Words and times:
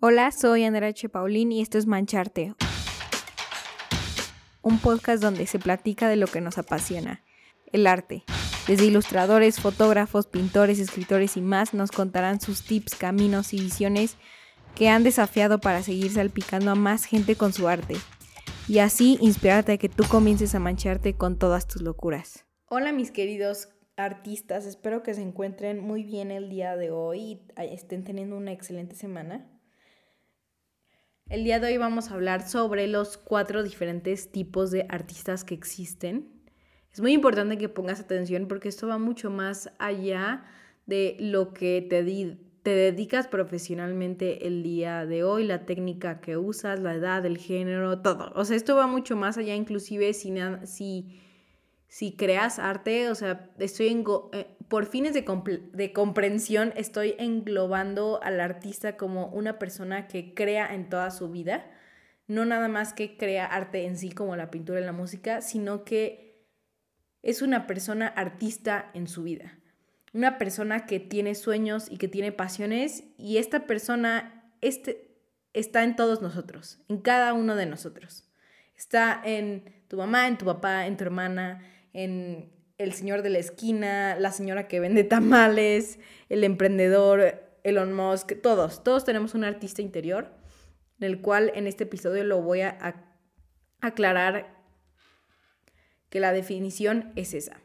Hola, 0.00 0.30
soy 0.30 0.62
Andrea 0.62 0.90
H. 0.90 1.08
Paulín 1.08 1.50
y 1.50 1.60
esto 1.60 1.76
es 1.76 1.86
Mancharte, 1.86 2.54
un 4.62 4.78
podcast 4.78 5.20
donde 5.20 5.44
se 5.48 5.58
platica 5.58 6.08
de 6.08 6.14
lo 6.14 6.28
que 6.28 6.40
nos 6.40 6.56
apasiona, 6.56 7.24
el 7.72 7.84
arte. 7.84 8.22
Desde 8.68 8.86
ilustradores, 8.86 9.58
fotógrafos, 9.58 10.28
pintores, 10.28 10.78
escritores 10.78 11.36
y 11.36 11.40
más 11.40 11.74
nos 11.74 11.90
contarán 11.90 12.40
sus 12.40 12.62
tips, 12.62 12.94
caminos 12.94 13.52
y 13.52 13.58
visiones 13.58 14.16
que 14.76 14.88
han 14.88 15.02
desafiado 15.02 15.58
para 15.58 15.82
seguir 15.82 16.12
salpicando 16.12 16.70
a 16.70 16.76
más 16.76 17.04
gente 17.04 17.34
con 17.34 17.52
su 17.52 17.66
arte 17.66 17.96
y 18.68 18.78
así 18.78 19.18
inspirarte 19.20 19.72
a 19.72 19.78
que 19.78 19.88
tú 19.88 20.04
comiences 20.08 20.54
a 20.54 20.60
mancharte 20.60 21.14
con 21.14 21.40
todas 21.40 21.66
tus 21.66 21.82
locuras. 21.82 22.46
Hola 22.66 22.92
mis 22.92 23.10
queridos 23.10 23.70
artistas, 23.96 24.64
espero 24.64 25.02
que 25.02 25.14
se 25.14 25.22
encuentren 25.22 25.80
muy 25.80 26.04
bien 26.04 26.30
el 26.30 26.48
día 26.48 26.76
de 26.76 26.92
hoy 26.92 27.20
y 27.20 27.40
estén 27.56 28.04
teniendo 28.04 28.36
una 28.36 28.52
excelente 28.52 28.94
semana. 28.94 29.57
El 31.28 31.44
día 31.44 31.60
de 31.60 31.66
hoy 31.66 31.76
vamos 31.76 32.10
a 32.10 32.14
hablar 32.14 32.48
sobre 32.48 32.86
los 32.86 33.18
cuatro 33.18 33.62
diferentes 33.62 34.32
tipos 34.32 34.70
de 34.70 34.86
artistas 34.88 35.44
que 35.44 35.52
existen. 35.52 36.26
Es 36.90 37.02
muy 37.02 37.12
importante 37.12 37.58
que 37.58 37.68
pongas 37.68 38.00
atención 38.00 38.48
porque 38.48 38.70
esto 38.70 38.88
va 38.88 38.96
mucho 38.96 39.30
más 39.30 39.70
allá 39.78 40.44
de 40.86 41.18
lo 41.20 41.52
que 41.52 41.86
te, 41.86 42.02
te 42.62 42.70
dedicas 42.70 43.28
profesionalmente 43.28 44.46
el 44.46 44.62
día 44.62 45.04
de 45.04 45.22
hoy, 45.22 45.44
la 45.44 45.66
técnica 45.66 46.22
que 46.22 46.38
usas, 46.38 46.80
la 46.80 46.94
edad, 46.94 47.26
el 47.26 47.36
género, 47.36 48.00
todo. 48.00 48.32
O 48.34 48.46
sea, 48.46 48.56
esto 48.56 48.74
va 48.74 48.86
mucho 48.86 49.14
más 49.14 49.36
allá, 49.36 49.54
inclusive 49.54 50.14
si, 50.14 50.32
si, 50.64 51.20
si 51.88 52.16
creas 52.16 52.58
arte, 52.58 53.10
o 53.10 53.14
sea, 53.14 53.50
estoy 53.58 53.88
en, 53.88 54.02
eh, 54.32 54.46
por 54.68 54.86
fines 54.86 55.14
de, 55.14 55.92
comprensión, 55.92 56.72
estoy 56.76 57.14
englobando 57.18 58.20
al 58.22 58.40
artista 58.40 58.96
como 58.96 59.28
una 59.28 59.58
persona 59.58 60.08
que 60.08 60.34
crea 60.34 60.74
en 60.74 60.88
toda 60.88 61.10
su 61.10 61.30
vida, 61.30 61.66
no 62.26 62.44
nada 62.44 62.68
más 62.68 62.92
que 62.92 63.16
crea 63.16 63.46
arte 63.46 63.86
en 63.86 63.96
sí 63.96 64.12
como 64.12 64.36
la 64.36 64.50
pintura 64.50 64.80
y 64.80 64.84
la 64.84 64.92
música, 64.92 65.40
sino 65.40 65.84
que 65.84 66.46
es 67.22 67.40
una 67.40 67.66
persona 67.66 68.06
artista 68.06 68.90
en 68.92 69.08
su 69.08 69.22
vida, 69.22 69.58
una 70.12 70.36
persona 70.36 70.84
que 70.84 71.00
tiene 71.00 71.34
sueños 71.34 71.90
y 71.90 71.96
que 71.96 72.08
tiene 72.08 72.30
pasiones 72.30 73.04
y 73.16 73.38
esta 73.38 73.66
persona 73.66 74.52
este, 74.60 75.16
está 75.54 75.82
en 75.82 75.96
todos 75.96 76.20
nosotros, 76.20 76.80
en 76.88 76.98
cada 76.98 77.32
uno 77.32 77.56
de 77.56 77.66
nosotros. 77.66 78.28
Está 78.76 79.20
en 79.24 79.64
tu 79.88 79.96
mamá, 79.96 80.28
en 80.28 80.38
tu 80.38 80.44
papá, 80.44 80.86
en 80.86 80.96
tu 80.96 81.04
hermana, 81.04 81.64
en 81.92 82.52
el 82.78 82.92
señor 82.92 83.22
de 83.22 83.30
la 83.30 83.38
esquina, 83.38 84.16
la 84.18 84.30
señora 84.30 84.68
que 84.68 84.80
vende 84.80 85.04
tamales, 85.04 85.98
el 86.28 86.44
emprendedor, 86.44 87.42
Elon 87.64 87.92
Musk, 87.92 88.40
todos, 88.40 88.84
todos 88.84 89.04
tenemos 89.04 89.34
un 89.34 89.44
artista 89.44 89.82
interior, 89.82 90.32
en 91.00 91.06
el 91.06 91.20
cual 91.20 91.52
en 91.54 91.66
este 91.66 91.84
episodio 91.84 92.22
lo 92.24 92.40
voy 92.40 92.62
a 92.62 93.04
aclarar 93.80 94.56
que 96.08 96.20
la 96.20 96.32
definición 96.32 97.12
es 97.16 97.34
esa. 97.34 97.60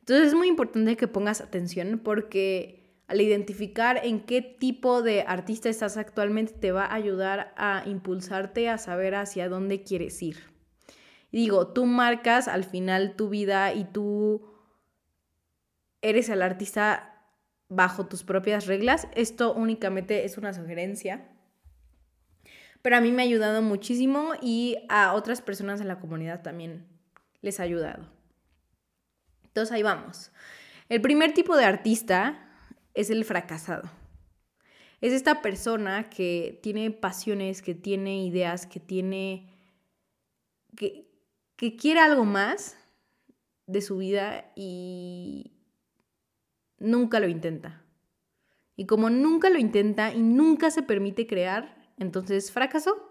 Entonces 0.00 0.28
es 0.28 0.34
muy 0.34 0.48
importante 0.48 0.96
que 0.96 1.08
pongas 1.08 1.40
atención 1.40 2.00
porque 2.02 3.00
al 3.08 3.20
identificar 3.20 4.00
en 4.04 4.20
qué 4.20 4.42
tipo 4.42 5.02
de 5.02 5.22
artista 5.22 5.68
estás 5.68 5.96
actualmente 5.96 6.52
te 6.52 6.72
va 6.72 6.84
a 6.84 6.94
ayudar 6.94 7.54
a 7.56 7.84
impulsarte 7.86 8.68
a 8.68 8.78
saber 8.78 9.14
hacia 9.14 9.48
dónde 9.48 9.82
quieres 9.84 10.20
ir 10.22 10.55
digo, 11.36 11.66
tú 11.68 11.84
marcas 11.84 12.48
al 12.48 12.64
final 12.64 13.14
tu 13.14 13.28
vida 13.28 13.74
y 13.74 13.84
tú 13.84 14.42
eres 16.00 16.30
el 16.30 16.40
artista 16.40 17.22
bajo 17.68 18.06
tus 18.06 18.24
propias 18.24 18.66
reglas. 18.66 19.06
Esto 19.14 19.52
únicamente 19.52 20.24
es 20.24 20.38
una 20.38 20.54
sugerencia. 20.54 21.28
Pero 22.80 22.96
a 22.96 23.02
mí 23.02 23.12
me 23.12 23.20
ha 23.20 23.26
ayudado 23.26 23.60
muchísimo 23.60 24.32
y 24.40 24.78
a 24.88 25.12
otras 25.12 25.42
personas 25.42 25.82
en 25.82 25.88
la 25.88 26.00
comunidad 26.00 26.40
también 26.40 26.86
les 27.42 27.60
ha 27.60 27.64
ayudado. 27.64 28.08
Entonces 29.44 29.72
ahí 29.72 29.82
vamos. 29.82 30.32
El 30.88 31.02
primer 31.02 31.34
tipo 31.34 31.54
de 31.54 31.66
artista 31.66 32.48
es 32.94 33.10
el 33.10 33.26
fracasado. 33.26 33.90
Es 35.02 35.12
esta 35.12 35.42
persona 35.42 36.08
que 36.08 36.60
tiene 36.62 36.90
pasiones, 36.90 37.60
que 37.60 37.74
tiene 37.74 38.24
ideas, 38.24 38.64
que 38.64 38.80
tiene... 38.80 39.52
que 41.56 41.76
quiere 41.76 42.00
algo 42.00 42.24
más 42.24 42.76
de 43.66 43.80
su 43.80 43.98
vida 43.98 44.52
y 44.54 45.52
nunca 46.78 47.20
lo 47.20 47.28
intenta. 47.28 47.82
Y 48.76 48.86
como 48.86 49.08
nunca 49.10 49.48
lo 49.48 49.58
intenta 49.58 50.12
y 50.12 50.22
nunca 50.22 50.70
se 50.70 50.82
permite 50.82 51.26
crear, 51.26 51.90
entonces 51.96 52.52
fracasó. 52.52 53.10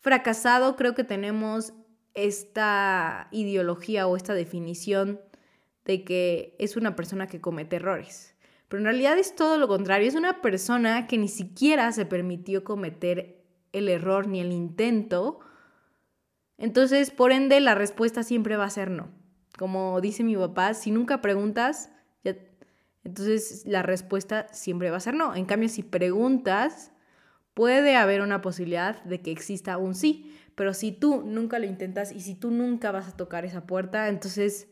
Fracasado 0.00 0.74
creo 0.74 0.94
que 0.94 1.04
tenemos 1.04 1.74
esta 2.14 3.28
ideología 3.30 4.06
o 4.06 4.16
esta 4.16 4.34
definición 4.34 5.20
de 5.84 6.04
que 6.04 6.56
es 6.58 6.76
una 6.76 6.96
persona 6.96 7.26
que 7.26 7.40
comete 7.40 7.76
errores. 7.76 8.34
Pero 8.68 8.80
en 8.80 8.84
realidad 8.84 9.18
es 9.18 9.36
todo 9.36 9.58
lo 9.58 9.68
contrario, 9.68 10.08
es 10.08 10.14
una 10.14 10.40
persona 10.40 11.06
que 11.06 11.18
ni 11.18 11.28
siquiera 11.28 11.92
se 11.92 12.06
permitió 12.06 12.64
cometer 12.64 13.44
el 13.72 13.88
error 13.88 14.26
ni 14.26 14.40
el 14.40 14.52
intento 14.52 15.40
entonces, 16.58 17.10
por 17.10 17.32
ende, 17.32 17.60
la 17.60 17.74
respuesta 17.74 18.22
siempre 18.22 18.56
va 18.56 18.64
a 18.64 18.70
ser 18.70 18.90
no. 18.90 19.10
Como 19.58 20.00
dice 20.00 20.24
mi 20.24 20.36
papá, 20.36 20.74
si 20.74 20.90
nunca 20.90 21.20
preguntas, 21.20 21.90
entonces 23.04 23.64
la 23.66 23.82
respuesta 23.82 24.46
siempre 24.52 24.90
va 24.90 24.96
a 24.98 25.00
ser 25.00 25.14
no. 25.14 25.34
En 25.34 25.44
cambio, 25.44 25.68
si 25.68 25.82
preguntas, 25.82 26.92
puede 27.54 27.96
haber 27.96 28.20
una 28.20 28.40
posibilidad 28.40 29.02
de 29.04 29.20
que 29.20 29.32
exista 29.32 29.76
un 29.76 29.94
sí. 29.94 30.36
Pero 30.54 30.74
si 30.74 30.92
tú 30.92 31.22
nunca 31.24 31.58
lo 31.58 31.66
intentas 31.66 32.12
y 32.12 32.20
si 32.20 32.34
tú 32.34 32.50
nunca 32.50 32.92
vas 32.92 33.08
a 33.08 33.16
tocar 33.16 33.44
esa 33.44 33.66
puerta, 33.66 34.08
entonces, 34.08 34.68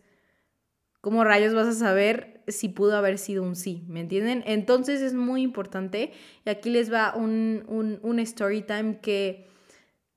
¿cómo 1.01 1.25
rayos 1.25 1.55
vas 1.55 1.67
a 1.67 1.73
saber 1.73 2.43
si 2.47 2.69
pudo 2.69 2.97
haber 2.97 3.19
sido 3.19 3.43
un 3.43 3.57
sí? 3.57 3.85
¿Me 3.89 4.01
entienden? 4.01 4.45
Entonces 4.47 5.01
es 5.01 5.15
muy 5.15 5.43
importante. 5.43 6.13
Y 6.45 6.51
aquí 6.51 6.71
les 6.71 6.93
va 6.93 7.15
un, 7.17 7.65
un, 7.67 7.99
un 8.03 8.19
story 8.21 8.63
time 8.63 9.01
que 9.01 9.49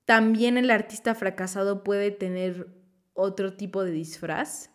también 0.04 0.58
el 0.58 0.70
artista 0.70 1.14
fracasado 1.14 1.82
puede 1.84 2.10
tener 2.10 2.68
otro 3.14 3.54
tipo 3.54 3.84
de 3.84 3.92
disfraz. 3.92 4.70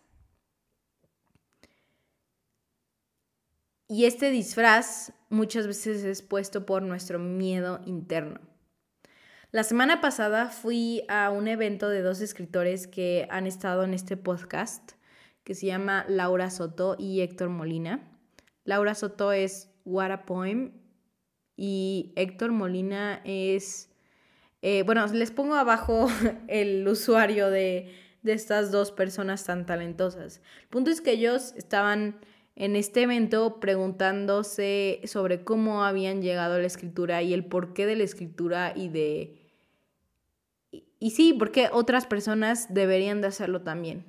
Y 3.86 4.04
este 4.04 4.30
disfraz 4.30 5.12
muchas 5.28 5.66
veces 5.66 6.04
es 6.04 6.22
puesto 6.22 6.64
por 6.64 6.82
nuestro 6.82 7.18
miedo 7.18 7.80
interno. 7.86 8.40
La 9.52 9.64
semana 9.64 10.00
pasada 10.00 10.48
fui 10.48 11.02
a 11.08 11.30
un 11.30 11.48
evento 11.48 11.88
de 11.88 12.02
dos 12.02 12.20
escritores 12.20 12.86
que 12.86 13.26
han 13.30 13.48
estado 13.48 13.82
en 13.82 13.94
este 13.94 14.16
podcast, 14.16 14.92
que 15.42 15.56
se 15.56 15.66
llama 15.66 16.04
Laura 16.08 16.50
Soto 16.50 16.94
y 16.96 17.20
Héctor 17.20 17.48
Molina. 17.48 18.16
Laura 18.64 18.94
Soto 18.94 19.32
es 19.32 19.72
What 19.84 20.12
a 20.12 20.24
Poem 20.24 20.72
y 21.56 22.12
Héctor 22.14 22.52
Molina 22.52 23.22
es 23.24 23.89
eh, 24.62 24.82
bueno, 24.84 25.06
les 25.08 25.30
pongo 25.30 25.54
abajo 25.54 26.08
el 26.48 26.86
usuario 26.86 27.50
de, 27.50 27.94
de 28.22 28.32
estas 28.32 28.70
dos 28.70 28.92
personas 28.92 29.44
tan 29.44 29.66
talentosas. 29.66 30.40
El 30.62 30.68
punto 30.68 30.90
es 30.90 31.00
que 31.00 31.12
ellos 31.12 31.54
estaban 31.56 32.20
en 32.56 32.76
este 32.76 33.02
evento 33.02 33.58
preguntándose 33.60 35.00
sobre 35.04 35.44
cómo 35.44 35.84
habían 35.84 36.20
llegado 36.20 36.56
a 36.56 36.58
la 36.58 36.66
escritura 36.66 37.22
y 37.22 37.32
el 37.32 37.46
porqué 37.46 37.86
de 37.86 37.96
la 37.96 38.04
escritura 38.04 38.72
y 38.76 38.88
de... 38.88 39.36
Y, 40.98 41.12
sí, 41.12 41.32
porque 41.32 41.70
otras 41.72 42.06
personas 42.06 42.74
deberían 42.74 43.22
de 43.22 43.28
hacerlo 43.28 43.62
también. 43.62 44.04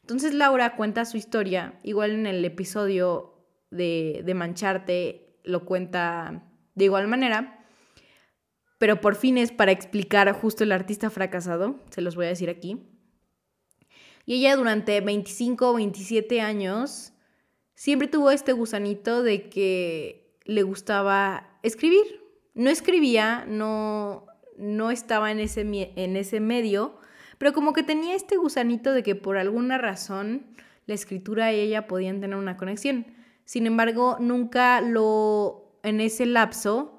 Entonces 0.00 0.34
Laura 0.34 0.74
cuenta 0.74 1.04
su 1.04 1.16
historia, 1.16 1.78
igual 1.84 2.10
en 2.10 2.26
el 2.26 2.44
episodio 2.44 3.34
de, 3.70 4.22
de 4.24 4.34
Mancharte 4.34 5.38
lo 5.44 5.64
cuenta 5.64 6.42
de 6.74 6.86
igual 6.86 7.06
manera, 7.06 7.61
pero 8.82 9.00
por 9.00 9.14
fin 9.14 9.38
es 9.38 9.52
para 9.52 9.70
explicar 9.70 10.32
justo 10.32 10.64
el 10.64 10.72
artista 10.72 11.08
fracasado, 11.08 11.76
se 11.90 12.00
los 12.00 12.16
voy 12.16 12.26
a 12.26 12.30
decir 12.30 12.50
aquí. 12.50 12.82
Y 14.26 14.34
ella 14.34 14.56
durante 14.56 15.00
25 15.00 15.70
o 15.70 15.74
27 15.74 16.40
años 16.40 17.12
siempre 17.76 18.08
tuvo 18.08 18.32
este 18.32 18.52
gusanito 18.52 19.22
de 19.22 19.48
que 19.48 20.36
le 20.46 20.64
gustaba 20.64 21.60
escribir. 21.62 22.24
No 22.54 22.70
escribía, 22.70 23.44
no, 23.46 24.26
no 24.58 24.90
estaba 24.90 25.30
en 25.30 25.38
ese, 25.38 25.60
en 25.60 26.16
ese 26.16 26.40
medio, 26.40 26.98
pero 27.38 27.52
como 27.52 27.74
que 27.74 27.84
tenía 27.84 28.16
este 28.16 28.36
gusanito 28.36 28.92
de 28.92 29.04
que 29.04 29.14
por 29.14 29.38
alguna 29.38 29.78
razón 29.78 30.44
la 30.86 30.94
escritura 30.94 31.52
y 31.52 31.60
ella 31.60 31.86
podían 31.86 32.20
tener 32.20 32.36
una 32.36 32.56
conexión. 32.56 33.06
Sin 33.44 33.68
embargo, 33.68 34.16
nunca 34.18 34.80
lo, 34.80 35.78
en 35.84 36.00
ese 36.00 36.26
lapso, 36.26 36.98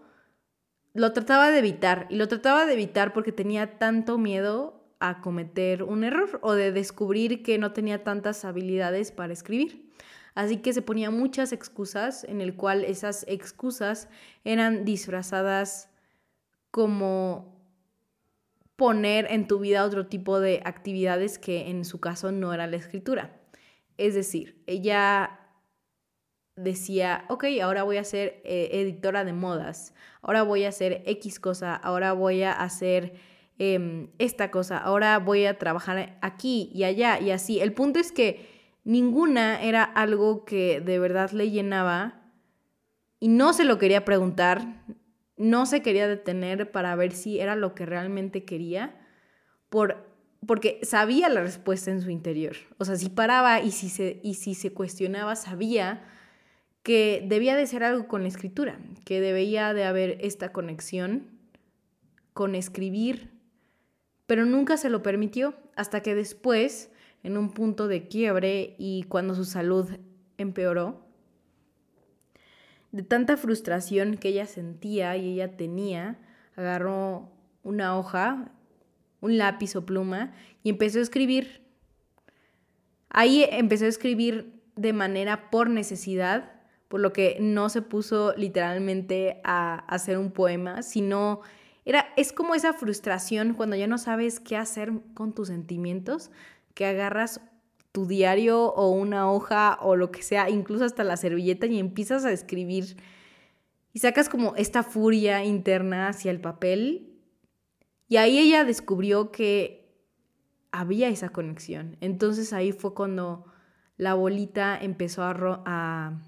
lo 0.94 1.12
trataba 1.14 1.50
de 1.50 1.60
evitar 1.60 2.08
y 2.10 2.16
lo 2.16 2.28
trataba 2.28 2.66
de 2.66 2.74
evitar 2.74 3.14
porque 3.14 3.32
tenía 3.32 3.80
tanto 3.80 4.18
miedo 4.18 4.84
a 5.00 5.22
cometer 5.22 5.84
un 5.84 6.04
error 6.04 6.40
o 6.42 6.54
de 6.54 6.72
descubrir 6.72 7.44
que 7.44 7.58
no 7.58 7.74
tenía 7.74 8.04
tantas 8.04 8.46
habilidades 8.46 9.12
para 9.12 9.34
escribir. 9.34 9.92
Así 10.36 10.58
que 10.58 10.74
se 10.74 10.82
ponía 10.82 11.12
muchas 11.12 11.52
excusas 11.52 12.24
en 12.24 12.42
el 12.42 12.56
cual 12.56 12.86
esas 12.86 13.26
excusas 13.28 14.08
eran 14.44 14.86
disfrazadas 14.86 15.90
como 16.72 17.54
poner 18.76 19.28
en 19.30 19.48
tu 19.48 19.60
vida 19.60 19.84
otro 19.84 20.08
tipo 20.08 20.40
de 20.40 20.62
actividades 20.66 21.38
que 21.38 21.70
en 21.70 21.86
su 21.86 22.00
caso 22.00 22.32
no 22.32 22.54
era 22.54 22.66
la 22.66 22.78
escritura. 22.78 23.40
Es 23.98 24.16
decir, 24.16 24.64
ella 24.66 25.43
decía, 26.56 27.26
ok, 27.30 27.46
ahora 27.62 27.84
voy 27.84 27.98
a 27.98 28.04
ser 28.04 28.42
eh, 28.44 28.70
editora 28.74 29.24
de 29.24 29.34
modas, 29.34 29.94
ahora 30.22 30.44
voy 30.44 30.66
a 30.66 30.70
hacer 30.70 31.04
X 31.06 31.40
cosa, 31.40 31.76
ahora 31.76 32.14
voy 32.14 32.44
a 32.44 32.52
hacer 32.52 33.14
em, 33.58 34.10
esta 34.20 34.52
cosa, 34.52 34.78
ahora 34.78 35.18
voy 35.20 35.46
a 35.46 35.58
trabajar 35.58 36.18
aquí 36.22 36.70
y 36.74 36.84
allá 36.84 37.20
y 37.20 37.32
así. 37.32 37.60
El 37.60 37.74
punto 37.74 38.00
es 38.00 38.12
que 38.12 38.48
ninguna 38.84 39.62
era 39.64 39.84
algo 39.84 40.46
que 40.46 40.82
de 40.82 41.00
verdad 41.00 41.32
le 41.32 41.50
llenaba 41.50 42.22
y 43.20 43.30
no 43.30 43.54
se 43.54 43.64
lo 43.64 43.78
quería 43.78 44.06
preguntar, 44.06 44.84
no 45.38 45.66
se 45.66 45.82
quería 45.82 46.08
detener 46.08 46.72
para 46.72 46.96
ver 46.96 47.14
si 47.14 47.40
era 47.40 47.56
lo 47.56 47.74
que 47.74 47.86
realmente 47.86 48.46
quería, 48.46 49.00
por, 49.70 50.06
porque 50.46 50.80
sabía 50.84 51.30
la 51.30 51.42
respuesta 51.42 51.90
en 51.90 52.02
su 52.02 52.12
interior. 52.12 52.56
O 52.78 52.86
sea, 52.86 52.96
si 52.96 53.10
paraba 53.10 53.62
y 53.62 53.72
si 53.72 53.90
se, 53.90 54.20
y 54.24 54.36
si 54.36 54.54
se 54.54 54.74
cuestionaba, 54.74 55.36
sabía 55.36 56.04
que 56.84 57.26
debía 57.26 57.56
de 57.56 57.66
ser 57.66 57.84
algo 57.84 58.08
con 58.08 58.24
la 58.24 58.28
escritura, 58.28 58.78
que 59.06 59.22
debía 59.22 59.74
de 59.74 59.86
haber 59.86 60.18
esta 60.20 60.52
conexión 60.52 61.30
con 62.34 62.56
escribir, 62.56 63.32
pero 64.28 64.46
nunca 64.46 64.76
se 64.76 64.90
lo 64.90 65.02
permitió 65.02 65.56
hasta 65.76 66.02
que 66.02 66.14
después, 66.14 66.92
en 67.24 67.38
un 67.38 67.52
punto 67.52 67.88
de 67.88 68.08
quiebre 68.08 68.76
y 68.78 69.04
cuando 69.04 69.34
su 69.34 69.46
salud 69.46 69.90
empeoró, 70.38 71.06
de 72.92 73.02
tanta 73.02 73.38
frustración 73.38 74.18
que 74.18 74.30
ella 74.30 74.46
sentía 74.46 75.16
y 75.18 75.34
ella 75.34 75.56
tenía, 75.56 76.20
agarró 76.56 77.32
una 77.64 77.98
hoja, 77.98 78.52
un 79.22 79.38
lápiz 79.38 79.76
o 79.76 79.86
pluma 79.86 80.34
y 80.64 80.70
empezó 80.70 81.00
a 81.00 81.04
escribir. 81.04 81.62
Ahí 83.10 83.46
empezó 83.50 83.86
a 83.86 83.90
escribir 83.90 84.62
de 84.76 84.92
manera 84.92 85.50
por 85.50 85.70
necesidad 85.70 86.53
por 86.94 87.00
lo 87.00 87.12
que 87.12 87.38
no 87.40 87.70
se 87.70 87.82
puso 87.82 88.36
literalmente 88.38 89.42
a, 89.44 89.80
hacer 89.88 90.20
un 90.20 90.30
poema, 90.30 90.84
sino 90.84 91.42
era, 91.86 92.06
es 92.18 92.32
como 92.32 92.54
esa 92.54 92.72
frustración 92.74 93.56
cuando 93.56 93.76
ya 93.76 93.88
no 93.88 93.98
sabes 93.98 94.40
qué 94.40 94.58
hacer 94.58 94.94
con 95.16 95.34
tus 95.34 95.48
sentimientos, 95.48 96.30
que 96.76 96.86
agarras 96.86 97.42
tu 97.92 98.06
diario 98.06 98.66
o 98.66 98.92
una 98.92 99.32
hoja 99.32 99.80
o 99.82 99.96
lo 99.96 100.12
que 100.12 100.22
sea, 100.22 100.52
incluso 100.52 100.86
hasta 100.86 101.04
la 101.04 101.18
servilleta 101.18 101.66
y 101.66 101.80
empiezas 101.80 102.26
a 102.26 102.32
escribir 102.32 102.96
y 103.92 103.98
sacas 103.98 104.30
como 104.30 104.54
esta 104.56 104.84
furia 104.84 105.44
interna 105.44 106.10
hacia 106.10 106.30
el 106.30 106.42
papel. 106.42 107.18
Y 108.08 108.18
ahí 108.18 108.38
ella 108.38 108.66
descubrió 108.66 109.32
que 109.32 109.98
había 110.72 111.10
esa 111.10 111.30
conexión. 111.30 111.98
Entonces 112.02 112.54
ahí 112.54 112.72
fue 112.72 112.94
cuando 112.94 113.46
la 113.98 114.14
bolita 114.14 114.78
empezó 114.80 115.24
a 115.24 115.34
a 115.66 116.20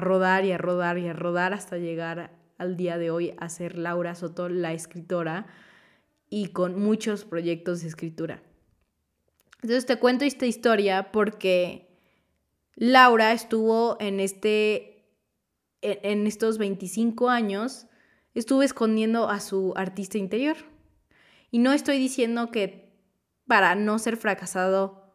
rodar 0.00 0.44
y 0.44 0.52
a 0.52 0.58
rodar 0.58 0.98
y 0.98 1.08
a 1.08 1.12
rodar 1.12 1.52
hasta 1.52 1.78
llegar 1.78 2.32
al 2.58 2.76
día 2.76 2.98
de 2.98 3.10
hoy 3.10 3.34
a 3.38 3.48
ser 3.48 3.78
Laura 3.78 4.14
Soto, 4.14 4.48
la 4.48 4.72
escritora, 4.72 5.46
y 6.30 6.48
con 6.48 6.78
muchos 6.78 7.24
proyectos 7.24 7.80
de 7.80 7.88
escritura. 7.88 8.42
Entonces 9.62 9.86
te 9.86 9.96
cuento 9.96 10.24
esta 10.24 10.46
historia 10.46 11.10
porque 11.10 11.88
Laura 12.74 13.32
estuvo 13.32 13.96
en 14.00 14.20
este 14.20 14.94
en 15.80 16.26
estos 16.26 16.58
25 16.58 17.30
años 17.30 17.86
estuvo 18.34 18.62
escondiendo 18.62 19.28
a 19.28 19.40
su 19.40 19.72
artista 19.76 20.18
interior. 20.18 20.56
Y 21.50 21.58
no 21.58 21.72
estoy 21.72 21.98
diciendo 21.98 22.50
que 22.50 22.92
para 23.46 23.74
no 23.74 23.98
ser 23.98 24.16
fracasado 24.16 25.12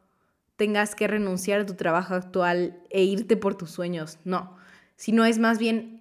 tengas 0.55 0.95
que 0.95 1.07
renunciar 1.07 1.61
a 1.61 1.65
tu 1.65 1.75
trabajo 1.75 2.15
actual 2.15 2.81
e 2.89 3.03
irte 3.03 3.37
por 3.37 3.55
tus 3.55 3.71
sueños, 3.71 4.19
no 4.23 4.57
sino 5.03 5.25
es 5.25 5.37
más 5.37 5.59
bien 5.59 5.99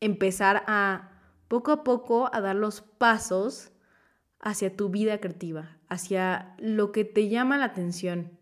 empezar 0.00 0.64
a 0.66 1.12
poco 1.48 1.72
a 1.72 1.82
poco 1.82 2.28
a 2.30 2.42
dar 2.42 2.54
los 2.54 2.82
pasos 2.82 3.72
hacia 4.38 4.76
tu 4.76 4.90
vida 4.90 5.18
creativa, 5.18 5.78
hacia 5.88 6.54
lo 6.58 6.92
que 6.92 7.06
te 7.06 7.30
llama 7.30 7.56
la 7.56 7.64
atención, 7.64 8.32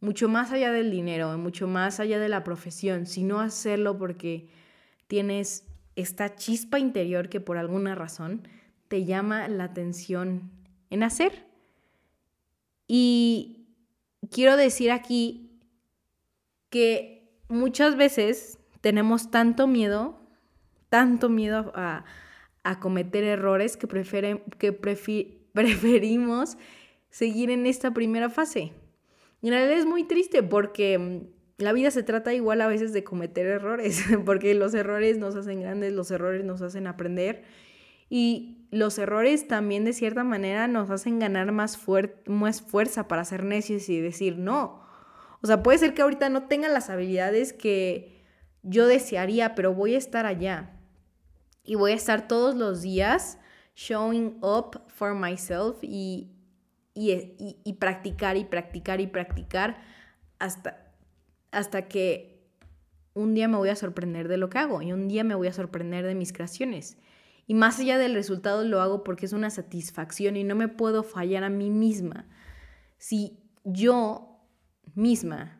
mucho 0.00 0.30
más 0.30 0.50
allá 0.50 0.72
del 0.72 0.90
dinero, 0.90 1.36
mucho 1.36 1.68
más 1.68 2.00
allá 2.00 2.18
de 2.18 2.30
la 2.30 2.42
profesión, 2.42 3.04
sino 3.04 3.40
hacerlo 3.40 3.98
porque 3.98 4.48
tienes 5.08 5.66
esta 5.94 6.34
chispa 6.34 6.78
interior 6.78 7.28
que 7.28 7.42
por 7.42 7.58
alguna 7.58 7.94
razón 7.94 8.48
te 8.88 9.04
llama 9.04 9.46
la 9.48 9.64
atención 9.64 10.50
en 10.88 11.02
hacer. 11.02 11.44
Y 12.88 13.66
quiero 14.30 14.56
decir 14.56 14.90
aquí 14.90 15.60
que 16.70 17.28
muchas 17.50 17.98
veces 17.98 18.58
tenemos 18.80 19.30
tanto 19.30 19.66
miedo, 19.66 20.18
tanto 20.88 21.28
miedo 21.28 21.72
a, 21.74 22.04
cometer 22.80 23.22
errores 23.22 23.76
que, 23.76 23.86
que 24.58 24.72
preferimos 25.52 26.58
seguir 27.10 27.50
en 27.50 27.66
esta 27.66 27.92
primera 27.92 28.28
fase. 28.28 28.72
Y 29.40 29.48
en 29.48 29.54
realidad 29.54 29.78
es 29.78 29.86
muy 29.86 30.04
triste 30.04 30.42
porque 30.42 30.98
mm, 30.98 31.20
la 31.58 31.72
vida 31.72 31.90
se 31.90 32.02
trata 32.02 32.34
igual 32.34 32.60
a 32.60 32.66
veces 32.66 32.92
de 32.92 33.04
cometer 33.04 33.46
errores, 33.46 34.04
porque 34.24 34.54
los 34.54 34.74
errores 34.74 35.18
nos 35.18 35.36
hacen 35.36 35.60
grandes, 35.60 35.92
los 35.92 36.10
errores 36.10 36.44
nos 36.44 36.62
hacen 36.62 36.86
aprender 36.86 37.44
y 38.08 38.66
los 38.70 38.98
errores 38.98 39.48
también 39.48 39.84
de 39.84 39.92
cierta 39.92 40.24
manera 40.24 40.68
nos 40.68 40.90
hacen 40.90 41.18
ganar 41.18 41.50
más, 41.52 41.78
más 42.26 42.62
fuerza 42.62 43.08
para 43.08 43.24
ser 43.24 43.44
necios 43.44 43.88
y 43.88 44.00
decir 44.00 44.38
no. 44.38 44.84
O 45.42 45.46
sea, 45.46 45.62
puede 45.62 45.78
ser 45.78 45.94
que 45.94 46.02
ahorita 46.02 46.28
no 46.28 46.44
tengan 46.44 46.72
las 46.72 46.90
habilidades 46.90 47.52
que 47.52 48.15
yo 48.66 48.86
desearía, 48.86 49.54
pero 49.54 49.72
voy 49.72 49.94
a 49.94 49.98
estar 49.98 50.26
allá. 50.26 50.70
Y 51.64 51.76
voy 51.76 51.92
a 51.92 51.94
estar 51.94 52.28
todos 52.28 52.54
los 52.54 52.82
días 52.82 53.38
showing 53.74 54.38
up 54.42 54.82
for 54.88 55.14
myself 55.14 55.78
y, 55.82 56.30
y, 56.94 57.72
practicar 57.74 58.36
y 58.36 58.44
practicar 58.44 59.00
y 59.00 59.06
practicar 59.06 59.82
hasta, 60.38 60.92
hasta 61.50 61.88
que 61.88 62.44
un 63.14 63.34
día 63.34 63.48
me 63.48 63.56
voy 63.56 63.68
a 63.68 63.76
sorprender 63.76 64.28
de 64.28 64.36
lo 64.36 64.48
que 64.48 64.58
hago 64.58 64.82
y 64.82 64.92
un 64.92 65.08
día 65.08 65.24
me 65.24 65.34
voy 65.34 65.48
a 65.48 65.52
sorprender 65.52 66.04
de 66.04 66.14
mis 66.14 66.32
creaciones. 66.32 66.98
Y 67.46 67.54
más 67.54 67.78
allá 67.78 67.98
del 67.98 68.14
resultado 68.14 68.64
lo 68.64 68.80
hago 68.80 69.04
porque 69.04 69.26
es 69.26 69.32
una 69.32 69.50
satisfacción 69.50 70.36
y 70.36 70.44
no 70.44 70.56
me 70.56 70.68
puedo 70.68 71.02
fallar 71.02 71.44
a 71.44 71.50
mí 71.50 71.70
misma. 71.70 72.26
Si 72.98 73.38
yo 73.64 74.40
misma 74.94 75.55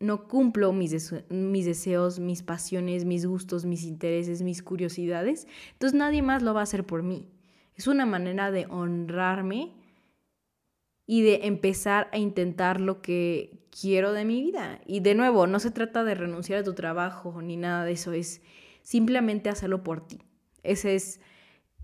no 0.00 0.28
cumplo 0.28 0.72
mis, 0.72 1.14
mis, 1.30 1.66
deseos, 1.66 2.18
mis 2.18 2.42
pasiones, 2.42 3.04
mis 3.04 3.26
gustos, 3.26 3.64
mis 3.64 3.84
intereses, 3.84 4.42
mis 4.42 4.62
curiosidades, 4.62 5.46
entonces 5.72 5.98
nadie 5.98 6.22
más 6.22 6.42
lo 6.42 6.54
va 6.54 6.60
a 6.60 6.64
hacer 6.64 6.84
por 6.84 7.02
mí. 7.02 7.28
Es 7.76 7.86
una 7.86 8.06
manera 8.06 8.50
de 8.50 8.66
honrarme 8.66 9.72
y 11.06 11.22
de 11.22 11.46
empezar 11.46 12.08
a 12.12 12.18
intentar 12.18 12.80
lo 12.80 13.02
que 13.02 13.66
quiero 13.70 14.12
de 14.12 14.24
mi 14.24 14.42
vida. 14.42 14.80
Y 14.86 15.00
de 15.00 15.14
nuevo, 15.14 15.46
no 15.46 15.58
se 15.58 15.70
trata 15.70 16.04
de 16.04 16.14
renunciar 16.14 16.60
a 16.60 16.64
tu 16.64 16.74
trabajo 16.74 17.42
ni 17.42 17.56
nada 17.56 17.84
de 17.84 17.92
eso, 17.92 18.12
es 18.12 18.42
simplemente 18.82 19.50
hacerlo 19.50 19.82
por 19.82 20.06
ti. 20.06 20.20
Ese 20.62 20.94
es, 20.94 21.20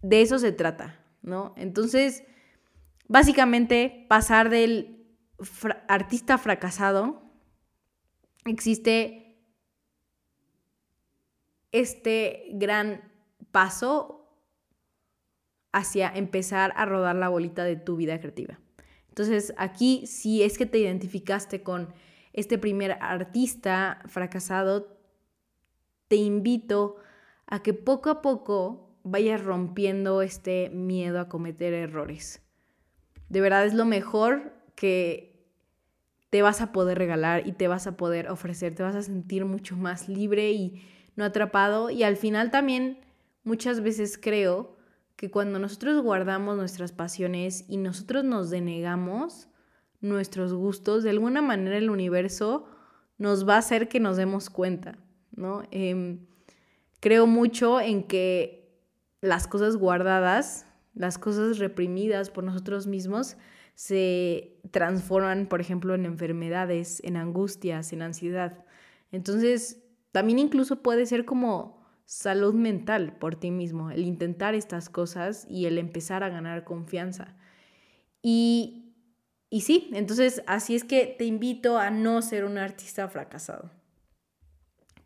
de 0.02 0.22
eso 0.22 0.38
se 0.38 0.52
trata, 0.52 1.04
¿no? 1.22 1.54
Entonces, 1.56 2.24
básicamente 3.08 4.06
pasar 4.08 4.50
del 4.50 5.06
artista 5.88 6.38
fracasado 6.38 7.29
existe 8.44 9.38
este 11.72 12.46
gran 12.52 13.12
paso 13.52 14.20
hacia 15.72 16.08
empezar 16.08 16.72
a 16.76 16.84
rodar 16.84 17.16
la 17.16 17.28
bolita 17.28 17.64
de 17.64 17.76
tu 17.76 17.96
vida 17.96 18.18
creativa. 18.18 18.58
Entonces, 19.08 19.52
aquí, 19.56 20.06
si 20.06 20.42
es 20.42 20.58
que 20.58 20.66
te 20.66 20.78
identificaste 20.78 21.62
con 21.62 21.92
este 22.32 22.58
primer 22.58 22.92
artista 23.00 24.00
fracasado, 24.06 24.98
te 26.08 26.16
invito 26.16 26.96
a 27.46 27.62
que 27.62 27.74
poco 27.74 28.10
a 28.10 28.22
poco 28.22 28.98
vayas 29.02 29.42
rompiendo 29.42 30.22
este 30.22 30.70
miedo 30.70 31.20
a 31.20 31.28
cometer 31.28 31.72
errores. 31.72 32.42
De 33.28 33.40
verdad 33.40 33.66
es 33.66 33.74
lo 33.74 33.84
mejor 33.84 34.52
que 34.74 35.29
te 36.30 36.42
vas 36.42 36.60
a 36.60 36.72
poder 36.72 36.96
regalar 36.96 37.46
y 37.46 37.52
te 37.52 37.68
vas 37.68 37.86
a 37.86 37.96
poder 37.96 38.28
ofrecer, 38.30 38.74
te 38.74 38.84
vas 38.84 38.94
a 38.94 39.02
sentir 39.02 39.44
mucho 39.44 39.76
más 39.76 40.08
libre 40.08 40.52
y 40.52 40.82
no 41.16 41.24
atrapado. 41.24 41.90
Y 41.90 42.04
al 42.04 42.16
final 42.16 42.50
también 42.50 42.98
muchas 43.42 43.80
veces 43.80 44.16
creo 44.16 44.76
que 45.16 45.30
cuando 45.30 45.58
nosotros 45.58 46.00
guardamos 46.02 46.56
nuestras 46.56 46.92
pasiones 46.92 47.64
y 47.68 47.76
nosotros 47.76 48.24
nos 48.24 48.48
denegamos 48.48 49.48
nuestros 50.00 50.54
gustos, 50.54 51.02
de 51.02 51.10
alguna 51.10 51.42
manera 51.42 51.76
el 51.76 51.90
universo 51.90 52.64
nos 53.18 53.46
va 53.46 53.56
a 53.56 53.58
hacer 53.58 53.88
que 53.88 54.00
nos 54.00 54.16
demos 54.16 54.48
cuenta, 54.48 54.98
¿no? 55.32 55.64
Em, 55.72 56.26
creo 57.00 57.26
mucho 57.26 57.80
en 57.80 58.04
que 58.04 58.80
las 59.20 59.46
cosas 59.46 59.76
guardadas, 59.76 60.64
las 60.94 61.18
cosas 61.18 61.58
reprimidas 61.58 62.30
por 62.30 62.44
nosotros 62.44 62.86
mismos, 62.86 63.36
se 63.80 64.60
transforman, 64.72 65.46
por 65.46 65.62
ejemplo, 65.62 65.94
en 65.94 66.04
enfermedades, 66.04 67.00
en 67.02 67.16
angustias, 67.16 67.94
en 67.94 68.02
ansiedad. 68.02 68.66
Entonces, 69.10 69.82
también 70.12 70.38
incluso 70.38 70.82
puede 70.82 71.06
ser 71.06 71.24
como 71.24 71.82
salud 72.04 72.52
mental 72.52 73.16
por 73.16 73.36
ti 73.36 73.50
mismo, 73.50 73.90
el 73.90 74.04
intentar 74.04 74.54
estas 74.54 74.90
cosas 74.90 75.46
y 75.48 75.64
el 75.64 75.78
empezar 75.78 76.22
a 76.22 76.28
ganar 76.28 76.64
confianza. 76.64 77.38
Y, 78.20 78.92
y 79.48 79.62
sí, 79.62 79.88
entonces 79.94 80.42
así 80.46 80.74
es 80.74 80.84
que 80.84 81.14
te 81.18 81.24
invito 81.24 81.78
a 81.78 81.88
no 81.88 82.20
ser 82.20 82.44
un 82.44 82.58
artista 82.58 83.08
fracasado. 83.08 83.70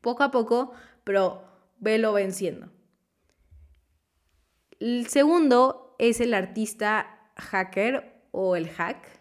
Poco 0.00 0.24
a 0.24 0.32
poco, 0.32 0.72
pero 1.04 1.44
velo 1.78 2.12
venciendo. 2.12 2.72
El 4.80 5.06
segundo 5.06 5.94
es 6.00 6.20
el 6.20 6.34
artista 6.34 7.30
hacker 7.36 8.13
o 8.34 8.56
el 8.56 8.68
hack. 8.68 9.20